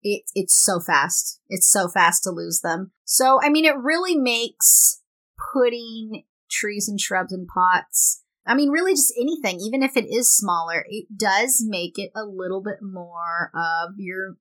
it 0.02 0.22
it's 0.34 0.54
so 0.54 0.80
fast. 0.80 1.40
It's 1.48 1.70
so 1.70 1.88
fast 1.88 2.22
to 2.24 2.30
lose 2.30 2.60
them. 2.60 2.92
So 3.04 3.40
I 3.42 3.50
mean 3.50 3.64
it 3.64 3.76
really 3.76 4.16
makes 4.16 5.02
putting 5.52 6.24
trees 6.50 6.88
and 6.88 7.00
shrubs 7.00 7.32
in 7.32 7.46
pots 7.46 8.22
I 8.46 8.54
mean, 8.54 8.70
really, 8.70 8.92
just 8.92 9.14
anything, 9.18 9.58
even 9.60 9.82
if 9.82 9.96
it 9.96 10.06
is 10.06 10.34
smaller, 10.34 10.84
it 10.88 11.06
does 11.16 11.64
make 11.66 11.98
it 11.98 12.10
a 12.14 12.24
little 12.24 12.62
bit 12.62 12.78
more 12.82 13.50
of 13.54 13.94
your. 13.96 14.36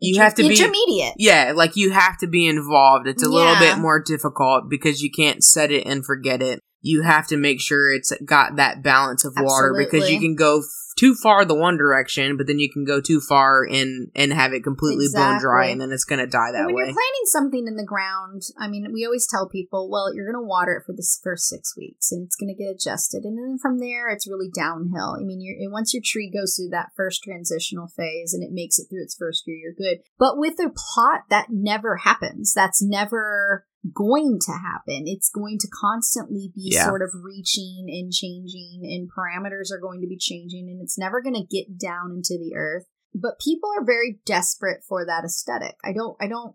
You 0.00 0.20
have 0.20 0.34
to 0.34 0.42
be- 0.42 0.56
intermediate. 0.56 1.14
Yeah, 1.16 1.52
like 1.54 1.74
you 1.74 1.90
have 1.90 2.18
to 2.18 2.28
be 2.28 2.46
involved. 2.46 3.08
It's 3.08 3.22
a 3.22 3.28
little 3.28 3.56
bit 3.56 3.78
more 3.78 4.00
difficult 4.00 4.68
because 4.70 5.02
you 5.02 5.10
can't 5.10 5.42
set 5.42 5.72
it 5.72 5.86
and 5.86 6.04
forget 6.04 6.40
it. 6.40 6.62
You 6.80 7.02
have 7.02 7.26
to 7.28 7.36
make 7.36 7.60
sure 7.60 7.90
it's 7.90 8.12
got 8.24 8.56
that 8.56 8.82
balance 8.82 9.24
of 9.24 9.34
water 9.36 9.74
because 9.76 10.10
you 10.10 10.20
can 10.20 10.36
go 10.36 10.58
f- 10.58 10.64
too 10.96 11.14
far 11.14 11.44
the 11.44 11.54
one 11.54 11.76
direction, 11.76 12.36
but 12.36 12.46
then 12.46 12.58
you 12.58 12.70
can 12.70 12.84
go 12.84 13.00
too 13.00 13.20
far 13.20 13.64
and 13.64 14.10
and 14.14 14.32
have 14.32 14.52
it 14.52 14.64
completely 14.64 15.06
bone 15.12 15.40
dry, 15.40 15.66
and 15.66 15.80
then 15.80 15.92
it's 15.92 16.04
gonna 16.04 16.26
die 16.26 16.52
that 16.52 16.66
when 16.66 16.74
way. 16.74 16.84
you're 16.84 16.94
planting 16.94 17.26
something 17.26 17.66
in 17.66 17.76
the 17.76 17.84
ground, 17.84 18.42
I 18.58 18.68
mean, 18.68 18.86
we 18.92 19.04
always 19.04 19.26
tell 19.26 19.48
people, 19.48 19.88
well, 19.90 20.12
you're 20.14 20.30
going 20.30 20.42
to 20.42 20.46
water 20.46 20.72
it 20.72 20.86
for 20.86 20.92
this 20.92 21.20
first 21.22 21.48
six 21.48 21.76
weeks, 21.76 22.10
and 22.10 22.26
it's 22.26 22.36
going 22.36 22.54
to 22.54 22.60
get 22.60 22.70
adjusted, 22.70 23.24
and 23.24 23.38
then 23.38 23.58
from 23.58 23.78
there, 23.78 24.08
it's 24.08 24.28
really 24.28 24.50
downhill. 24.52 25.16
I 25.18 25.22
mean, 25.22 25.40
you're 25.40 25.70
once 25.70 25.94
your 25.94 26.02
tree 26.04 26.30
goes 26.30 26.56
through 26.56 26.70
that 26.70 26.90
first 26.96 27.22
transitional 27.22 27.88
phase 27.88 28.34
and 28.34 28.42
it 28.42 28.50
makes 28.52 28.78
it 28.78 28.86
through 28.88 29.02
its 29.02 29.14
first 29.14 29.44
year, 29.46 29.56
you're 29.56 29.72
good. 29.72 30.02
But 30.18 30.38
with 30.38 30.58
a 30.58 30.70
pot, 30.70 31.22
that 31.30 31.48
never 31.50 31.96
happens. 31.96 32.52
That's 32.52 32.82
never 32.82 33.66
going 33.94 34.38
to 34.42 34.52
happen. 34.52 35.04
It's 35.06 35.30
going 35.30 35.58
to 35.60 35.68
constantly 35.68 36.50
be 36.54 36.70
Yeah. 36.72 36.86
sort 36.86 37.02
of 37.02 37.10
reaching 37.22 37.86
and 37.88 38.12
changing, 38.12 38.80
and 38.82 39.08
parameters 39.08 39.72
are 39.72 39.80
going 39.80 40.00
to 40.00 40.08
be 40.08 40.18
changing, 40.18 40.68
and 40.68 40.80
it's 40.82 40.98
never 40.98 41.22
going 41.22 41.34
to 41.36 41.46
get 41.46 41.78
down 41.78 42.10
into 42.10 42.38
the 42.38 42.54
earth. 42.56 42.84
But 43.14 43.38
people 43.38 43.70
are 43.78 43.84
very 43.84 44.20
desperate 44.26 44.82
for 44.86 45.06
that 45.06 45.24
aesthetic. 45.24 45.76
I 45.84 45.92
don't, 45.92 46.16
I 46.20 46.28
don't 46.28 46.54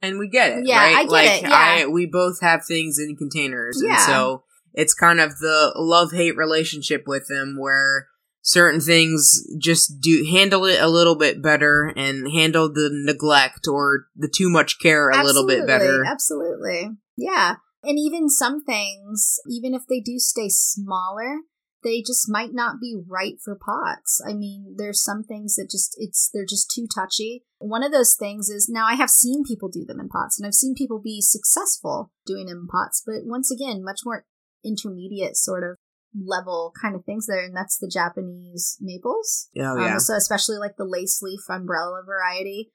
and 0.00 0.18
we 0.18 0.28
get 0.28 0.52
it. 0.52 0.66
Yeah, 0.66 0.78
right? 0.78 0.96
I 0.96 1.02
get 1.02 1.10
like 1.10 1.30
it, 1.30 1.42
yeah. 1.42 1.76
I 1.82 1.86
we 1.86 2.06
both 2.06 2.40
have 2.40 2.64
things 2.64 2.98
in 2.98 3.16
containers, 3.16 3.80
and 3.80 3.98
so 4.00 4.44
it's 4.72 4.94
kind 4.94 5.20
of 5.20 5.38
the 5.38 5.72
love 5.76 6.12
hate 6.12 6.36
relationship 6.36 7.04
with 7.06 7.26
them 7.28 7.56
where 7.58 8.06
certain 8.48 8.80
things 8.80 9.46
just 9.58 10.00
do 10.00 10.24
handle 10.24 10.64
it 10.64 10.80
a 10.80 10.88
little 10.88 11.16
bit 11.16 11.42
better 11.42 11.92
and 11.94 12.32
handle 12.32 12.72
the 12.72 12.88
neglect 12.90 13.68
or 13.68 14.06
the 14.16 14.28
too 14.28 14.48
much 14.48 14.78
care 14.80 15.10
a 15.10 15.22
little 15.22 15.46
bit 15.46 15.66
better. 15.66 16.02
Absolutely. 16.06 16.88
Yeah. 17.14 17.56
And 17.82 17.98
even 17.98 18.30
some 18.30 18.64
things, 18.64 19.38
even 19.46 19.74
if 19.74 19.82
they 19.86 20.00
do 20.00 20.18
stay 20.18 20.48
smaller, 20.48 21.40
they 21.84 22.00
just 22.00 22.26
might 22.26 22.54
not 22.54 22.80
be 22.80 22.96
right 23.06 23.34
for 23.44 23.54
pots. 23.54 24.20
I 24.26 24.32
mean, 24.32 24.76
there's 24.78 25.04
some 25.04 25.22
things 25.22 25.56
that 25.56 25.68
just 25.70 25.94
it's 25.98 26.30
they're 26.32 26.46
just 26.48 26.70
too 26.74 26.86
touchy. 26.92 27.44
One 27.58 27.84
of 27.84 27.92
those 27.92 28.16
things 28.18 28.48
is 28.48 28.66
now 28.68 28.86
I 28.86 28.94
have 28.94 29.10
seen 29.10 29.44
people 29.44 29.68
do 29.68 29.84
them 29.84 30.00
in 30.00 30.08
pots 30.08 30.40
and 30.40 30.46
I've 30.46 30.54
seen 30.54 30.74
people 30.74 31.00
be 31.00 31.20
successful 31.20 32.12
doing 32.24 32.46
them 32.46 32.60
in 32.62 32.66
pots, 32.66 33.02
but 33.04 33.26
once 33.26 33.50
again, 33.52 33.84
much 33.84 34.00
more 34.06 34.24
intermediate 34.64 35.36
sort 35.36 35.62
of 35.62 35.76
level 36.14 36.72
kind 36.80 36.94
of 36.94 37.04
things 37.04 37.26
there 37.26 37.44
and 37.44 37.54
that's 37.56 37.78
the 37.78 37.90
Japanese 37.92 38.76
maples. 38.80 39.48
Oh 39.58 39.76
Um, 39.76 39.80
yeah. 39.80 39.98
so 39.98 40.14
especially 40.14 40.56
like 40.58 40.76
the 40.76 40.84
lace 40.84 41.20
leaf 41.22 41.40
umbrella 41.48 42.02
variety. 42.06 42.72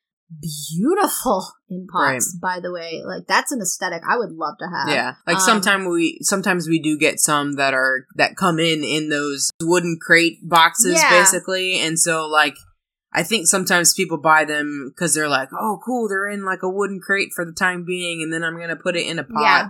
Beautiful 0.76 1.46
in 1.70 1.86
pots, 1.88 2.36
by 2.42 2.60
the 2.60 2.72
way. 2.72 3.02
Like 3.06 3.28
that's 3.28 3.52
an 3.52 3.60
aesthetic 3.62 4.02
I 4.08 4.18
would 4.18 4.32
love 4.32 4.56
to 4.60 4.66
have. 4.66 4.90
Yeah, 4.90 5.14
like 5.28 5.36
Um, 5.36 5.42
sometimes 5.42 5.88
we 5.88 6.18
sometimes 6.22 6.68
we 6.68 6.80
do 6.80 6.98
get 6.98 7.20
some 7.20 7.54
that 7.54 7.74
are 7.74 8.06
that 8.16 8.36
come 8.36 8.60
in 8.60 8.84
in 8.84 9.10
those 9.10 9.52
wooden 9.62 9.98
crate 10.02 10.38
boxes 10.42 10.94
Yeah. 11.02 11.10
basically, 11.20 11.80
and 11.80 12.00
so 12.00 12.28
like 12.28 12.56
I 13.14 13.22
think 13.22 13.46
sometimes 13.48 13.94
people 13.94 14.18
buy 14.18 14.44
them 14.46 14.90
because 14.90 15.14
they're 15.14 15.30
like, 15.30 15.50
oh, 15.54 15.80
cool, 15.86 16.10
they're 16.10 16.28
in 16.30 16.46
like 16.46 16.64
a 16.64 16.70
wooden 16.70 17.00
crate 17.00 17.30
for 17.36 17.46
the 17.46 17.54
time 17.54 17.86
being, 17.86 18.24
and 18.24 18.34
then 18.34 18.44
I'm 18.44 18.58
gonna 18.60 18.76
put 18.76 18.96
it 18.96 19.06
in 19.06 19.20
a 19.20 19.24
pot. 19.24 19.42
Yeah. 19.42 19.68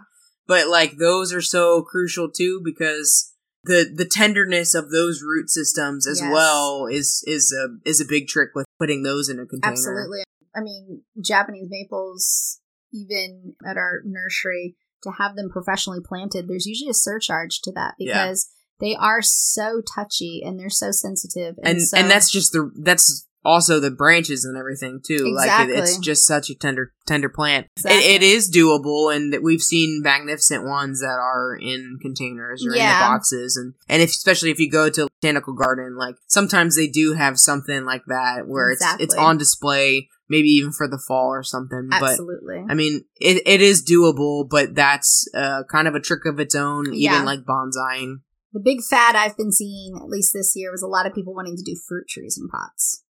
But 0.48 0.68
like 0.70 0.98
those 0.98 1.34
are 1.34 1.42
so 1.42 1.82
crucial 1.82 2.30
too 2.32 2.62
because 2.64 3.33
the 3.64 3.90
the 3.94 4.06
tenderness 4.06 4.74
of 4.76 4.92
those 4.92 5.22
root 5.22 5.50
systems 5.50 6.08
as 6.08 6.20
Yes. 6.22 6.32
well 6.32 6.88
is 6.88 7.24
is 7.28 7.52
a 7.54 7.78
is 7.88 8.02
a 8.02 8.06
big 8.06 8.28
trick 8.28 8.50
with 8.56 8.66
putting 8.80 9.04
those 9.04 9.30
in 9.30 9.40
a 9.40 9.46
container. 9.46 9.72
Absolutely. 9.74 10.24
I 10.56 10.62
mean, 10.62 11.02
Japanese 11.22 11.68
maples, 11.70 12.60
even 12.94 13.56
at 13.66 13.78
our 13.78 14.02
nursery, 14.06 14.76
to 15.04 15.12
have 15.12 15.36
them 15.36 15.50
professionally 15.50 16.00
planted, 16.06 16.48
there's 16.48 16.66
usually 16.66 16.90
a 16.90 16.94
surcharge 16.94 17.62
to 17.64 17.72
that 17.72 17.96
Yeah. 17.98 18.26
because 18.26 18.50
they 18.80 18.96
are 18.96 19.22
so 19.22 19.82
touchy 19.96 20.42
and 20.46 20.60
they're 20.60 20.70
so 20.70 20.92
sensitive. 20.92 21.56
And, 21.64 21.78
and 21.78 21.82
so, 21.82 21.98
and 21.98 22.12
that's 22.12 22.30
just 22.32 22.52
the 22.52 22.72
that's 22.82 23.28
also 23.46 23.80
the 23.80 23.92
branches 23.92 24.46
and 24.46 24.58
everything 24.58 25.02
too. 25.06 25.34
Like 25.36 25.70
it, 25.70 25.78
it's 25.78 25.98
just 25.98 26.26
such 26.26 26.50
a 26.50 26.56
tender 26.56 26.94
tender 27.06 27.30
plant. 27.30 27.68
Exactly. 27.78 28.02
It, 28.02 28.22
it 28.22 28.24
is 28.24 28.52
doable, 28.52 29.16
and 29.16 29.34
that 29.34 29.44
we've 29.44 29.62
seen 29.62 30.02
magnificent 30.04 30.66
ones 30.66 31.02
that 31.02 31.20
are 31.20 31.58
in 31.60 31.98
containers 32.02 32.66
or 32.66 32.74
in 32.74 32.80
the 32.80 32.98
boxes, 33.00 33.58
and 33.58 33.74
and 33.90 34.02
if, 34.02 34.10
especially 34.10 34.52
if 34.52 34.60
you 34.60 34.70
go 34.70 34.90
to 34.90 35.08
botanical 35.22 35.54
garden, 35.54 35.96
like 35.98 36.16
sometimes 36.28 36.76
they 36.76 36.88
do 36.88 37.14
have 37.14 37.40
something 37.40 37.86
like 37.86 38.04
that 38.08 38.48
where 38.48 38.72
it's 38.72 38.86
it's 39.00 39.16
on 39.16 39.38
display, 39.38 40.08
maybe 40.30 40.48
even 40.50 40.72
for 40.72 40.88
the 40.88 40.98
fall 41.08 41.28
or 41.30 41.44
something. 41.44 41.88
But 41.90 42.12
Absolutely. 42.12 42.64
I 42.70 42.74
mean, 42.74 43.04
it, 43.20 43.44
it 43.46 43.62
is 43.62 43.84
doable, 43.84 44.48
but 44.50 44.76
that's 44.76 45.28
uh, 45.36 45.64
kind 45.70 45.88
of 45.88 45.96
a 45.96 46.00
trick 46.00 46.26
of 46.26 46.40
its 46.40 46.56
own, 46.56 46.86
Yeah. 46.94 47.16
even 47.16 47.26
like 47.26 47.42
bonsaiing. 47.42 48.22
the 48.54 48.60
big 48.64 48.84
fad 48.84 49.16
I've 49.16 49.36
been 49.38 49.52
seeing, 49.52 49.96
at 49.98 50.08
least 50.08 50.32
this 50.34 50.54
year, 50.56 50.72
was 50.72 50.82
a 50.84 50.88
lot 50.88 51.06
of 51.06 51.14
people 51.14 51.34
wanting 51.34 51.58
to 51.58 51.64
do 51.64 51.76
fruit 51.88 52.08
trees 52.08 52.38
in 52.42 52.48
pots. 52.48 53.03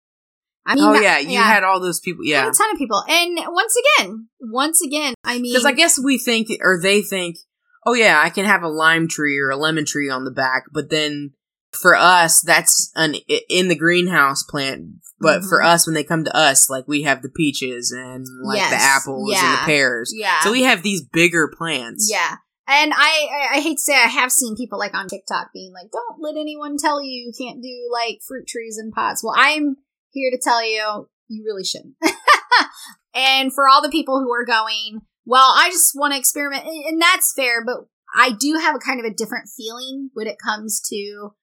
I 0.66 0.76
mean, 0.76 0.84
oh 0.84 0.94
yeah, 0.94 1.20
you 1.20 1.38
had 1.38 1.64
all 1.64 1.80
those 1.80 2.00
people. 2.00 2.24
Yeah, 2.26 2.44
had 2.46 2.54
a 2.54 2.58
ton 2.58 2.72
of 2.72 2.78
people. 2.78 3.04
And 3.08 3.38
once 3.50 3.76
again, 4.00 4.28
once 4.40 4.82
again, 4.82 5.14
I 5.24 5.40
mean, 5.40 5.54
Because 5.54 5.66
I 5.66 5.74
guess 5.74 6.00
we 6.02 6.18
think, 6.18 6.48
or 6.62 6.80
they 6.82 7.02
think, 7.02 7.38
oh 7.86 7.94
yeah, 7.94 8.22
I 8.24 8.30
can 8.30 8.46
have 8.46 8.64
a 8.64 8.70
lime 8.70 9.08
tree 9.08 9.38
or 9.40 9.50
a 9.50 9.58
lemon 9.58 9.86
tree 9.86 10.10
on 10.10 10.24
the 10.24 10.32
back, 10.32 10.64
but 10.72 10.90
then 10.90 11.32
for 11.72 11.96
us, 11.96 12.42
that's 12.42 12.92
an 12.96 13.16
in 13.50 13.68
the 13.68 13.76
greenhouse 13.76 14.44
plant. 14.44 14.86
But 15.20 15.44
for 15.44 15.60
Mhm. 15.62 15.66
us, 15.66 15.88
when 15.88 15.94
they 15.94 16.04
come 16.04 16.24
to 16.26 16.36
us, 16.36 16.70
like 16.70 16.86
we 16.88 17.04
have 17.04 17.22
the 17.22 17.30
peaches 17.30 17.92
and 17.92 18.26
like 18.44 18.58
the 18.70 18.76
Yes, 18.76 18.82
apples 18.82 19.34
and 19.42 19.54
the 19.54 19.66
pears. 19.66 20.14
yeah. 20.16 20.42
So 20.42 20.52
we 20.52 20.64
have 20.64 20.84
these 20.84 21.02
bigger 21.02 21.48
plants. 21.48 22.10
Yeah. 22.12 22.36
And 22.68 22.94
I, 22.94 23.28
I, 23.54 23.58
I 23.58 23.62
hate 23.62 23.76
to 23.76 23.82
say 23.82 23.94
I 23.94 24.08
have 24.08 24.32
seen 24.32 24.56
people 24.56 24.80
like 24.80 24.94
on 24.94 25.08
TikTok 25.08 25.52
being 25.54 25.74
like, 25.74 25.92
don't 25.92 26.22
let 26.22 26.40
anyone 26.40 26.78
tell 26.78 27.02
you 27.04 27.10
you 27.10 27.34
can't 27.38 27.62
do 27.62 27.90
like 27.92 28.20
fruit 28.26 28.48
trees 28.48 28.78
in 28.82 28.92
pots. 28.92 29.22
Well, 29.24 29.34
I'm 29.38 29.78
here 30.14 30.32
to 30.32 30.40
tell 30.42 30.64
you, 30.64 31.10
you 31.28 31.44
really 31.46 31.64
shouldn't. 31.64 31.96
and 33.16 33.54
for 33.54 33.68
all 33.68 33.82
the 33.82 33.90
people 33.90 34.20
who 34.20 34.32
are 34.32 34.46
going, 34.46 35.02
well, 35.26 35.54
I 35.56 35.70
just 35.70 35.94
want 35.96 36.14
to 36.14 36.20
experiment, 36.20 36.66
and 36.66 37.02
that's 37.02 37.34
fair, 37.36 37.64
but 37.66 37.88
I 38.16 38.32
do 38.32 38.60
have 38.62 38.76
a 38.76 38.80
kind 38.80 39.00
of 39.00 39.06
a 39.06 39.14
different 39.14 39.50
feeling 39.50 40.10
when 40.14 40.28
it 40.28 40.38
comes 40.44 40.82
to 40.90 41.34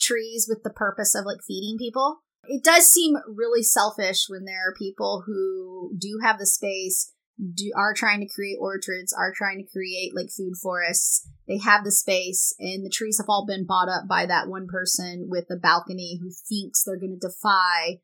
trees 0.00 0.46
with 0.48 0.62
the 0.62 0.70
purpose 0.70 1.14
of 1.14 1.24
like 1.24 1.40
feeding 1.46 1.76
people. 1.78 2.20
It 2.44 2.64
does 2.64 2.86
seem 2.86 3.16
really 3.28 3.62
selfish 3.62 4.26
when 4.28 4.44
there 4.44 4.68
are 4.68 4.74
people 4.74 5.24
who 5.26 5.94
do 5.98 6.18
have 6.22 6.38
the 6.38 6.46
space, 6.46 7.12
do 7.54 7.72
are 7.76 7.94
trying 7.94 8.20
to 8.20 8.32
create 8.32 8.58
orchards, 8.60 9.12
are 9.12 9.32
trying 9.34 9.58
to 9.58 9.70
create 9.70 10.14
like 10.14 10.28
food 10.36 10.54
forests. 10.62 11.26
They 11.48 11.58
have 11.58 11.84
the 11.84 11.92
space, 11.92 12.54
and 12.58 12.84
the 12.84 12.90
trees 12.90 13.18
have 13.18 13.28
all 13.28 13.44
been 13.46 13.66
bought 13.66 13.88
up 13.88 14.06
by 14.08 14.26
that 14.26 14.48
one 14.48 14.66
person 14.66 15.26
with 15.28 15.46
a 15.50 15.56
balcony 15.56 16.18
who 16.20 16.30
thinks 16.30 16.84
they're 16.84 16.98
going 16.98 17.18
to 17.18 17.28
defy 17.28 18.00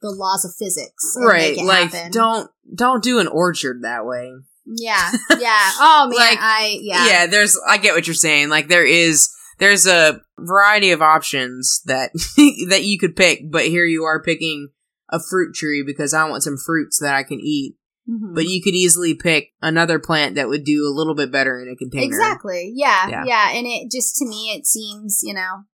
the 0.00 0.10
laws 0.10 0.44
of 0.44 0.54
physics. 0.56 1.16
Right. 1.18 1.56
Like 1.56 1.92
happen. 1.92 2.12
don't 2.12 2.50
don't 2.74 3.02
do 3.02 3.18
an 3.18 3.26
orchard 3.26 3.82
that 3.82 4.06
way. 4.06 4.32
Yeah, 4.66 5.10
yeah. 5.38 5.70
Oh 5.78 6.08
man, 6.10 6.18
Like, 6.18 6.38
I 6.40 6.78
yeah. 6.80 7.06
yeah 7.06 7.26
there's 7.26 7.58
i 7.68 7.76
get 7.76 7.94
what 7.94 8.06
you're 8.06 8.14
saying 8.14 8.48
like 8.48 8.68
there 8.68 8.86
is 8.86 9.28
there's 9.58 9.86
a 9.86 10.20
variety 10.38 10.90
of 10.90 11.02
options 11.02 11.82
that 11.84 12.10
that 12.68 12.84
you 12.84 12.98
could 12.98 13.14
pick 13.14 13.50
but 13.50 13.66
here 13.66 13.84
you 13.84 14.04
are 14.04 14.22
picking 14.22 14.70
a 15.10 15.20
fruit 15.20 15.54
tree 15.54 15.82
because 15.84 16.14
i 16.14 16.28
want 16.28 16.42
some 16.42 16.56
fruits 16.56 16.98
that 16.98 17.14
i 17.14 17.22
can 17.22 17.38
eat 17.40 17.76
Mhm. 18.08 18.34
but 18.34 18.44
you 18.46 18.62
could 18.62 18.74
easily 18.74 19.14
pick 19.14 19.52
another 19.62 19.98
plant 19.98 20.34
that 20.34 20.48
would 20.48 20.64
do 20.64 20.86
a 20.86 20.92
little 20.94 21.14
bit 21.14 21.32
better 21.32 21.60
in 21.60 21.68
a 21.68 21.76
container 21.76 22.04
Exactly. 22.04 22.70
Yeah, 22.74 23.08
Yeah. 23.08 23.24
yeah. 23.26 23.50
And 23.52 23.66
it 23.66 23.90
just 23.90 24.16
to 24.16 24.26
me, 24.26 24.52
it 24.54 24.66
seems 24.66 25.20
you 25.22 25.32
know 25.34 25.64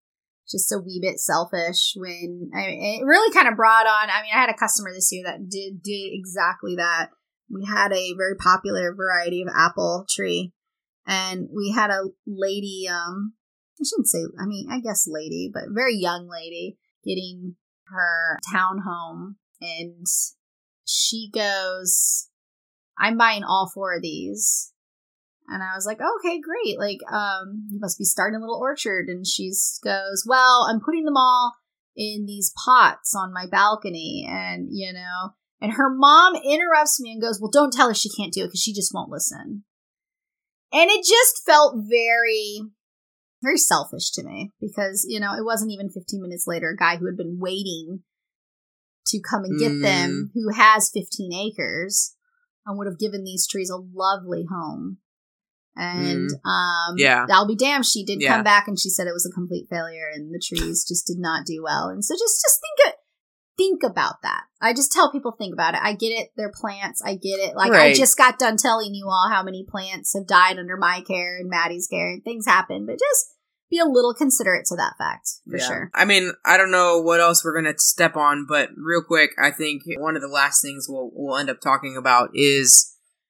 just 0.48 0.72
a 0.72 0.78
wee 0.78 0.98
bit 1.02 1.18
selfish 1.18 1.94
when 1.96 2.50
I, 2.54 2.62
it 3.00 3.04
really 3.04 3.32
kind 3.32 3.48
of 3.48 3.56
brought 3.56 3.86
on. 3.86 4.10
I 4.10 4.22
mean, 4.22 4.32
I 4.34 4.40
had 4.40 4.50
a 4.50 4.54
customer 4.54 4.90
this 4.92 5.10
year 5.12 5.24
that 5.26 5.48
did 5.48 5.82
did 5.82 6.10
exactly 6.12 6.76
that. 6.76 7.10
We 7.52 7.64
had 7.66 7.92
a 7.92 8.14
very 8.16 8.36
popular 8.36 8.94
variety 8.94 9.42
of 9.42 9.48
apple 9.52 10.06
tree, 10.08 10.52
and 11.06 11.48
we 11.54 11.72
had 11.72 11.90
a 11.90 12.04
lady. 12.26 12.88
Um, 12.88 13.34
I 13.80 13.84
shouldn't 13.88 14.08
say. 14.08 14.20
I 14.40 14.46
mean, 14.46 14.68
I 14.70 14.78
guess 14.80 15.06
lady, 15.08 15.50
but 15.52 15.64
very 15.70 15.96
young 15.96 16.28
lady 16.28 16.78
getting 17.04 17.56
her 17.88 18.38
townhome, 18.54 19.34
and 19.60 20.06
she 20.90 21.30
goes, 21.32 22.28
"I'm 22.98 23.16
buying 23.16 23.44
all 23.44 23.70
four 23.72 23.94
of 23.94 24.02
these." 24.02 24.72
And 25.50 25.64
I 25.64 25.74
was 25.74 25.84
like, 25.84 25.98
okay, 26.00 26.40
great. 26.40 26.78
Like, 26.78 27.00
um, 27.12 27.66
you 27.70 27.80
must 27.80 27.98
be 27.98 28.04
starting 28.04 28.36
a 28.36 28.40
little 28.40 28.60
orchard. 28.60 29.08
And 29.08 29.26
she 29.26 29.50
goes, 29.82 30.24
well, 30.24 30.68
I'm 30.70 30.80
putting 30.80 31.04
them 31.04 31.16
all 31.16 31.56
in 31.96 32.24
these 32.24 32.54
pots 32.64 33.16
on 33.16 33.32
my 33.32 33.46
balcony. 33.50 34.24
And, 34.30 34.68
you 34.70 34.92
know, 34.92 35.30
and 35.60 35.72
her 35.72 35.90
mom 35.90 36.36
interrupts 36.36 37.00
me 37.00 37.12
and 37.12 37.20
goes, 37.20 37.40
well, 37.40 37.50
don't 37.50 37.72
tell 37.72 37.88
her 37.88 37.94
she 37.94 38.08
can't 38.08 38.32
do 38.32 38.44
it 38.44 38.46
because 38.48 38.62
she 38.62 38.72
just 38.72 38.94
won't 38.94 39.10
listen. 39.10 39.64
And 40.72 40.88
it 40.88 41.04
just 41.04 41.44
felt 41.44 41.74
very, 41.78 42.62
very 43.42 43.58
selfish 43.58 44.10
to 44.12 44.22
me 44.22 44.52
because, 44.60 45.04
you 45.08 45.18
know, 45.18 45.34
it 45.34 45.44
wasn't 45.44 45.72
even 45.72 45.90
15 45.90 46.22
minutes 46.22 46.46
later, 46.46 46.70
a 46.70 46.76
guy 46.76 46.96
who 46.96 47.06
had 47.06 47.16
been 47.16 47.38
waiting 47.40 48.04
to 49.06 49.20
come 49.20 49.44
and 49.44 49.58
get 49.58 49.80
them, 49.82 50.30
who 50.34 50.50
has 50.54 50.90
15 50.92 51.32
acres 51.32 52.14
and 52.66 52.76
would 52.78 52.86
have 52.86 52.98
given 52.98 53.24
these 53.24 53.46
trees 53.46 53.70
a 53.70 53.76
lovely 53.76 54.44
home 54.50 54.98
And 55.76 56.30
um 56.44 56.96
Yeah. 56.96 57.26
I'll 57.30 57.46
be 57.46 57.56
damned 57.56 57.86
she 57.86 58.04
did 58.04 58.20
Yeah. 58.20 58.34
come 58.34 58.44
back 58.44 58.68
and 58.68 58.78
she 58.78 58.90
said 58.90 59.06
it 59.06 59.12
was 59.12 59.26
a 59.26 59.34
complete 59.34 59.68
failure 59.70 60.08
and 60.12 60.32
the 60.34 60.38
trees 60.44 60.84
just 60.86 61.06
did 61.06 61.18
not 61.18 61.46
do 61.46 61.62
well. 61.62 61.88
And 61.88 62.04
so 62.04 62.14
just 62.14 62.42
just 62.42 62.60
think 62.60 62.88
it 62.92 62.96
think 63.56 63.82
about 63.82 64.22
that. 64.22 64.44
I 64.60 64.72
just 64.72 64.90
tell 64.90 65.12
people 65.12 65.32
think 65.32 65.52
about 65.52 65.74
it. 65.74 65.80
I 65.82 65.92
get 65.94 66.08
it, 66.08 66.30
they're 66.36 66.52
plants. 66.52 67.02
I 67.04 67.14
get 67.14 67.38
it. 67.40 67.54
Like 67.56 67.72
I 67.72 67.92
just 67.94 68.16
got 68.16 68.38
done 68.38 68.56
telling 68.56 68.94
you 68.94 69.06
all 69.08 69.28
how 69.30 69.42
many 69.42 69.64
plants 69.68 70.14
have 70.14 70.26
died 70.26 70.58
under 70.58 70.76
my 70.76 71.02
care 71.02 71.38
and 71.38 71.48
Maddie's 71.48 71.86
care 71.86 72.10
and 72.10 72.24
things 72.24 72.46
happen, 72.46 72.86
but 72.86 72.98
just 72.98 73.34
be 73.70 73.78
a 73.78 73.84
little 73.84 74.12
considerate 74.14 74.66
to 74.66 74.76
that 74.76 74.94
fact 74.98 75.28
for 75.48 75.56
Yeah. 75.58 75.66
sure. 75.66 75.90
I 75.94 76.04
mean, 76.04 76.32
I 76.44 76.56
don't 76.56 76.70
know 76.70 77.00
what 77.00 77.20
else 77.20 77.44
we're 77.44 77.54
gonna 77.54 77.78
step 77.78 78.16
on, 78.16 78.46
but 78.48 78.70
real 78.76 79.02
quick, 79.02 79.30
I 79.38 79.50
think 79.50 79.82
one 79.98 80.16
of 80.16 80.22
the 80.22 80.28
last 80.28 80.60
things 80.60 80.86
we'll 80.88 81.10
we'll 81.14 81.36
end 81.38 81.50
up 81.50 81.60
talking 81.60 81.96
about 81.96 82.30
is 82.34 82.86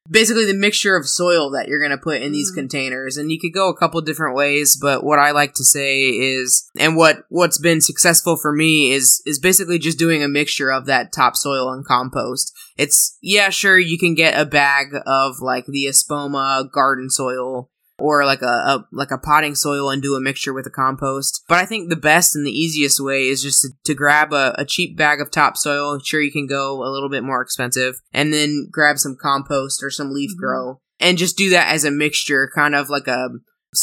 basically 0.08 0.46
the 0.46 0.54
mixture 0.54 0.96
of 0.96 1.06
soil 1.06 1.50
that 1.50 1.68
you're 1.68 1.80
gonna 1.80 1.98
put 1.98 2.22
in 2.22 2.32
these 2.32 2.50
Mm. 2.50 2.54
containers, 2.54 3.16
and 3.18 3.30
you 3.30 3.38
could 3.38 3.52
go 3.52 3.68
a 3.68 3.76
couple 3.76 4.00
different 4.00 4.34
ways. 4.34 4.76
But 4.80 5.04
what 5.04 5.18
I 5.18 5.30
like 5.30 5.52
to 5.54 5.64
say 5.64 6.04
is, 6.08 6.68
and 6.76 6.96
what 6.96 7.24
what's 7.28 7.58
been 7.58 7.80
successful 7.82 8.36
for 8.36 8.52
me 8.52 8.92
is 8.92 9.22
is 9.26 9.38
basically 9.38 9.78
just 9.78 9.98
doing 9.98 10.22
a 10.24 10.28
mixture 10.28 10.70
of 10.72 10.86
that 10.86 11.12
topsoil 11.12 11.70
and 11.70 11.84
compost. 11.84 12.52
It's 12.78 13.18
yeah, 13.20 13.50
sure, 13.50 13.78
you 13.78 13.98
can 13.98 14.14
get 14.14 14.40
a 14.40 14.46
bag 14.46 14.86
of 15.06 15.40
like 15.40 15.66
the 15.66 15.84
Espoma 15.84 16.68
garden 16.72 17.10
soil 17.10 17.70
or 18.00 18.24
like 18.24 18.42
a, 18.42 18.46
a 18.46 18.86
like 18.92 19.10
a 19.10 19.18
potting 19.18 19.54
soil 19.54 19.90
and 19.90 20.02
do 20.02 20.14
a 20.14 20.20
mixture 20.20 20.52
with 20.52 20.66
a 20.66 20.70
compost. 20.70 21.44
But 21.48 21.58
I 21.58 21.66
think 21.66 21.88
the 21.88 21.96
best 21.96 22.34
and 22.34 22.46
the 22.46 22.50
easiest 22.50 23.00
way 23.00 23.28
is 23.28 23.42
just 23.42 23.62
to, 23.62 23.68
to 23.84 23.94
grab 23.94 24.32
a, 24.32 24.54
a 24.58 24.64
cheap 24.64 24.96
bag 24.96 25.20
of 25.20 25.30
topsoil. 25.30 25.98
Sure, 26.04 26.20
you 26.20 26.32
can 26.32 26.46
go 26.46 26.82
a 26.82 26.90
little 26.90 27.08
bit 27.10 27.22
more 27.24 27.42
expensive, 27.42 27.96
and 28.12 28.32
then 28.32 28.68
grab 28.70 28.98
some 28.98 29.16
compost 29.20 29.82
or 29.82 29.90
some 29.90 30.12
leaf 30.12 30.30
Mhm. 30.30 30.38
grow, 30.38 30.80
and 30.98 31.18
just 31.18 31.36
do 31.36 31.50
that 31.50 31.72
as 31.72 31.84
a 31.84 31.90
mixture, 31.90 32.50
kind 32.54 32.74
of 32.74 32.88
like 32.90 33.06
a 33.06 33.28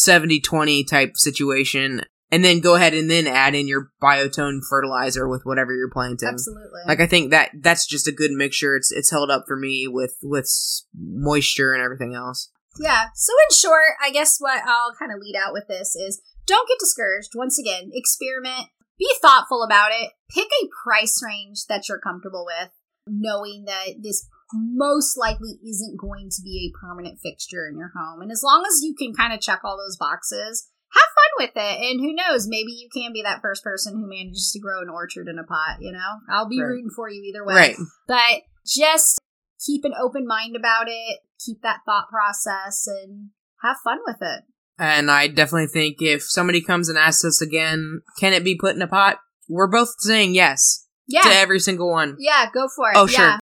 70-20 0.06 0.88
type 0.88 1.12
situation. 1.16 2.02
And 2.30 2.44
then 2.44 2.60
go 2.60 2.76
ahead 2.76 2.94
and 2.94 3.10
then 3.10 3.26
add 3.26 3.56
in 3.56 3.70
your 3.70 3.90
biotone 4.04 4.60
fertilizer 4.70 5.30
with 5.30 5.44
whatever 5.46 5.74
you're 5.74 5.90
planting. 5.90 6.28
Absolutely. 6.28 6.82
Like 6.86 7.00
I 7.00 7.08
think 7.08 7.32
that 7.32 7.52
that's 7.62 7.88
just 7.88 8.06
a 8.06 8.12
good 8.12 8.32
mixture. 8.32 8.76
It's 8.76 8.92
it's 8.92 9.12
held 9.12 9.32
up 9.32 9.46
for 9.48 9.56
me 9.56 9.88
with 9.88 10.14
with 10.22 10.50
moisture 10.94 11.74
and 11.74 11.82
everything 11.82 12.14
else. 12.16 12.52
Yeah. 12.80 13.08
So 13.16 13.34
in 13.50 13.56
short, 13.56 13.96
I 14.04 14.12
guess 14.12 14.38
what 14.40 14.62
I'll 14.66 14.94
kind 14.98 15.12
of 15.12 15.20
lead 15.20 15.36
out 15.36 15.54
with 15.54 15.68
this 15.68 15.96
is 15.96 16.22
don't 16.46 16.68
get 16.68 16.80
discouraged. 16.80 17.32
Once 17.36 17.60
again, 17.60 17.90
experiment, 17.94 18.68
be 18.98 19.10
thoughtful 19.22 19.64
about 19.64 19.92
it, 19.92 20.12
pick 20.34 20.48
a 20.48 20.68
price 20.84 21.22
range 21.24 21.66
that 21.70 21.88
you're 21.90 22.00
comfortable 22.00 22.46
with, 22.46 22.70
knowing 23.08 23.66
that 23.66 24.02
this 24.02 24.28
most 24.54 25.18
likely 25.18 25.60
isn't 25.68 26.00
going 26.00 26.30
to 26.30 26.42
be 26.42 26.72
a 26.72 26.78
permanent 26.80 27.20
fixture 27.20 27.68
in 27.68 27.78
your 27.78 27.92
home. 27.96 28.22
And 28.22 28.32
as 28.32 28.42
long 28.44 28.64
as 28.68 28.82
you 28.82 28.96
can 28.98 29.14
kind 29.14 29.34
of 29.34 29.42
check 29.42 29.60
all 29.64 29.78
those 29.78 29.98
boxes, 29.98 30.70
have 30.94 31.04
fun 31.04 31.46
with 31.48 31.52
it. 31.56 31.92
And 31.92 32.00
who 32.00 32.14
knows, 32.14 32.48
maybe 32.48 32.72
you 32.72 32.88
can 32.94 33.12
be 33.12 33.22
that 33.24 33.42
first 33.42 33.62
person 33.64 33.96
who 33.96 34.08
manages 34.08 34.52
to 34.54 34.60
grow 34.60 34.82
an 34.82 34.90
orchard 34.90 35.28
in 35.28 35.38
a 35.38 35.44
pot, 35.44 35.78
you 35.82 35.92
know? 35.92 36.20
I'll 36.30 36.48
be 36.48 36.62
Right. 36.62 36.68
rooting 36.68 36.90
for 36.96 37.10
you 37.10 37.22
either 37.24 37.46
way 37.46 37.54
Right. 37.56 37.76
but 38.08 38.44
just 38.66 39.20
keep 39.66 39.84
an 39.86 39.94
open 40.02 40.26
mind 40.28 40.56
about 40.56 40.86
it 40.88 41.20
keep 41.44 41.62
that 41.62 41.80
thought 41.86 42.10
process 42.10 42.86
and 42.88 43.30
have 43.64 43.78
fun 43.84 44.00
with 44.06 44.18
it 44.22 44.44
And 44.80 45.10
I 45.10 45.28
definitely 45.28 45.68
think 45.68 45.98
if 46.02 46.22
somebody 46.24 46.62
comes 46.62 46.90
and 46.90 46.98
asks 46.98 47.26
us 47.26 47.42
again, 47.42 48.02
can 48.20 48.34
it 48.34 48.44
be 48.44 48.56
put 48.56 48.76
in 48.76 48.82
a 48.84 48.88
pot? 48.88 49.18
We're 49.50 49.68
both 49.72 49.96
saying 50.00 50.36
yes 50.36 50.86
yeah 51.08 51.22
to 51.22 51.30
every 51.30 51.60
single 51.60 51.90
one. 51.90 52.16
yeah 52.20 52.46
go 52.54 52.68
for 52.76 52.92
it 52.92 52.98
Oh, 52.98 53.08
yeah. 53.08 53.18
sure. 53.18 53.40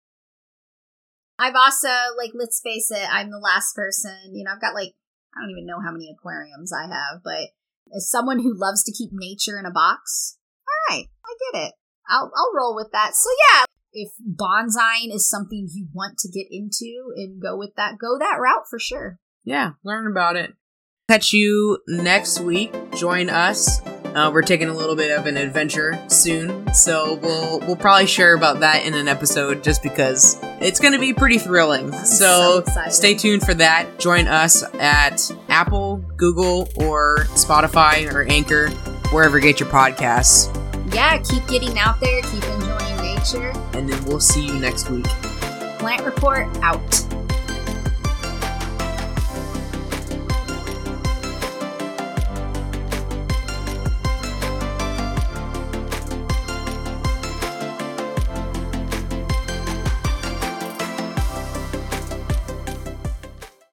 i've 1.39 1.55
also 1.55 1.89
like 2.17 2.31
let's 2.33 2.59
face 2.63 2.89
it 2.91 3.07
i'm 3.11 3.29
the 3.31 3.37
last 3.39 3.75
person 3.75 4.17
you 4.33 4.43
know 4.43 4.51
i've 4.53 4.61
got 4.61 4.73
like 4.73 4.93
i 5.35 5.41
don't 5.41 5.51
even 5.51 5.65
know 5.65 5.79
how 5.83 5.91
many 5.91 6.09
aquariums 6.11 6.71
i 6.73 6.83
have 6.83 7.21
but 7.23 7.49
as 7.95 8.09
someone 8.09 8.39
who 8.39 8.53
loves 8.57 8.83
to 8.83 8.91
keep 8.91 9.11
nature 9.13 9.57
in 9.59 9.65
a 9.65 9.71
box 9.71 10.37
all 10.67 10.95
right 10.95 11.05
i 11.25 11.31
get 11.51 11.67
it 11.67 11.73
i'll, 12.09 12.31
I'll 12.35 12.51
roll 12.55 12.75
with 12.75 12.89
that 12.93 13.15
so 13.15 13.29
yeah 13.51 13.63
if 13.93 14.11
bonsai 14.35 15.13
is 15.13 15.27
something 15.29 15.67
you 15.73 15.87
want 15.93 16.17
to 16.17 16.29
get 16.29 16.47
into 16.49 17.11
and 17.15 17.41
go 17.41 17.57
with 17.57 17.71
that 17.75 17.93
go 17.99 18.17
that 18.19 18.37
route 18.39 18.63
for 18.69 18.79
sure 18.79 19.19
Yeah, 19.43 19.71
learn 19.83 20.09
about 20.09 20.35
it. 20.35 20.53
Catch 21.09 21.33
you 21.33 21.79
next 21.87 22.39
week. 22.39 22.73
Join 22.95 23.29
us. 23.29 23.81
Uh, 24.15 24.29
we're 24.31 24.41
taking 24.41 24.69
a 24.69 24.73
little 24.73 24.95
bit 24.95 25.17
of 25.17 25.25
an 25.25 25.35
adventure 25.37 25.97
soon, 26.07 26.73
so 26.73 27.15
we'll 27.15 27.59
we'll 27.61 27.75
probably 27.75 28.05
share 28.05 28.35
about 28.35 28.59
that 28.59 28.85
in 28.85 28.93
an 28.93 29.07
episode, 29.07 29.63
just 29.63 29.81
because 29.81 30.37
it's 30.61 30.79
going 30.79 30.93
to 30.93 30.99
be 30.99 31.13
pretty 31.13 31.37
thrilling. 31.37 31.91
so 31.93 32.63
So 32.65 32.89
stay 32.89 33.15
tuned 33.15 33.41
for 33.43 33.53
that. 33.53 33.99
Join 33.99 34.27
us 34.27 34.63
at 34.75 35.31
Apple, 35.49 35.97
Google, 36.17 36.67
or 36.75 37.25
Spotify 37.35 38.11
or 38.13 38.23
Anchor, 38.23 38.69
wherever 39.11 39.37
you 39.37 39.43
get 39.43 39.59
your 39.59 39.69
podcasts, 39.69 40.53
yeah, 40.93 41.17
keep 41.23 41.47
getting 41.47 41.77
out 41.79 41.99
there, 42.01 42.21
keep 42.21 42.43
enjoying 42.43 42.70
and 43.73 43.87
then 43.87 44.05
we'll 44.05 44.19
see 44.19 44.45
you 44.47 44.59
next 44.59 44.89
week. 44.89 45.05
Plant 45.79 46.03
report 46.05 46.47
out. 46.61 47.10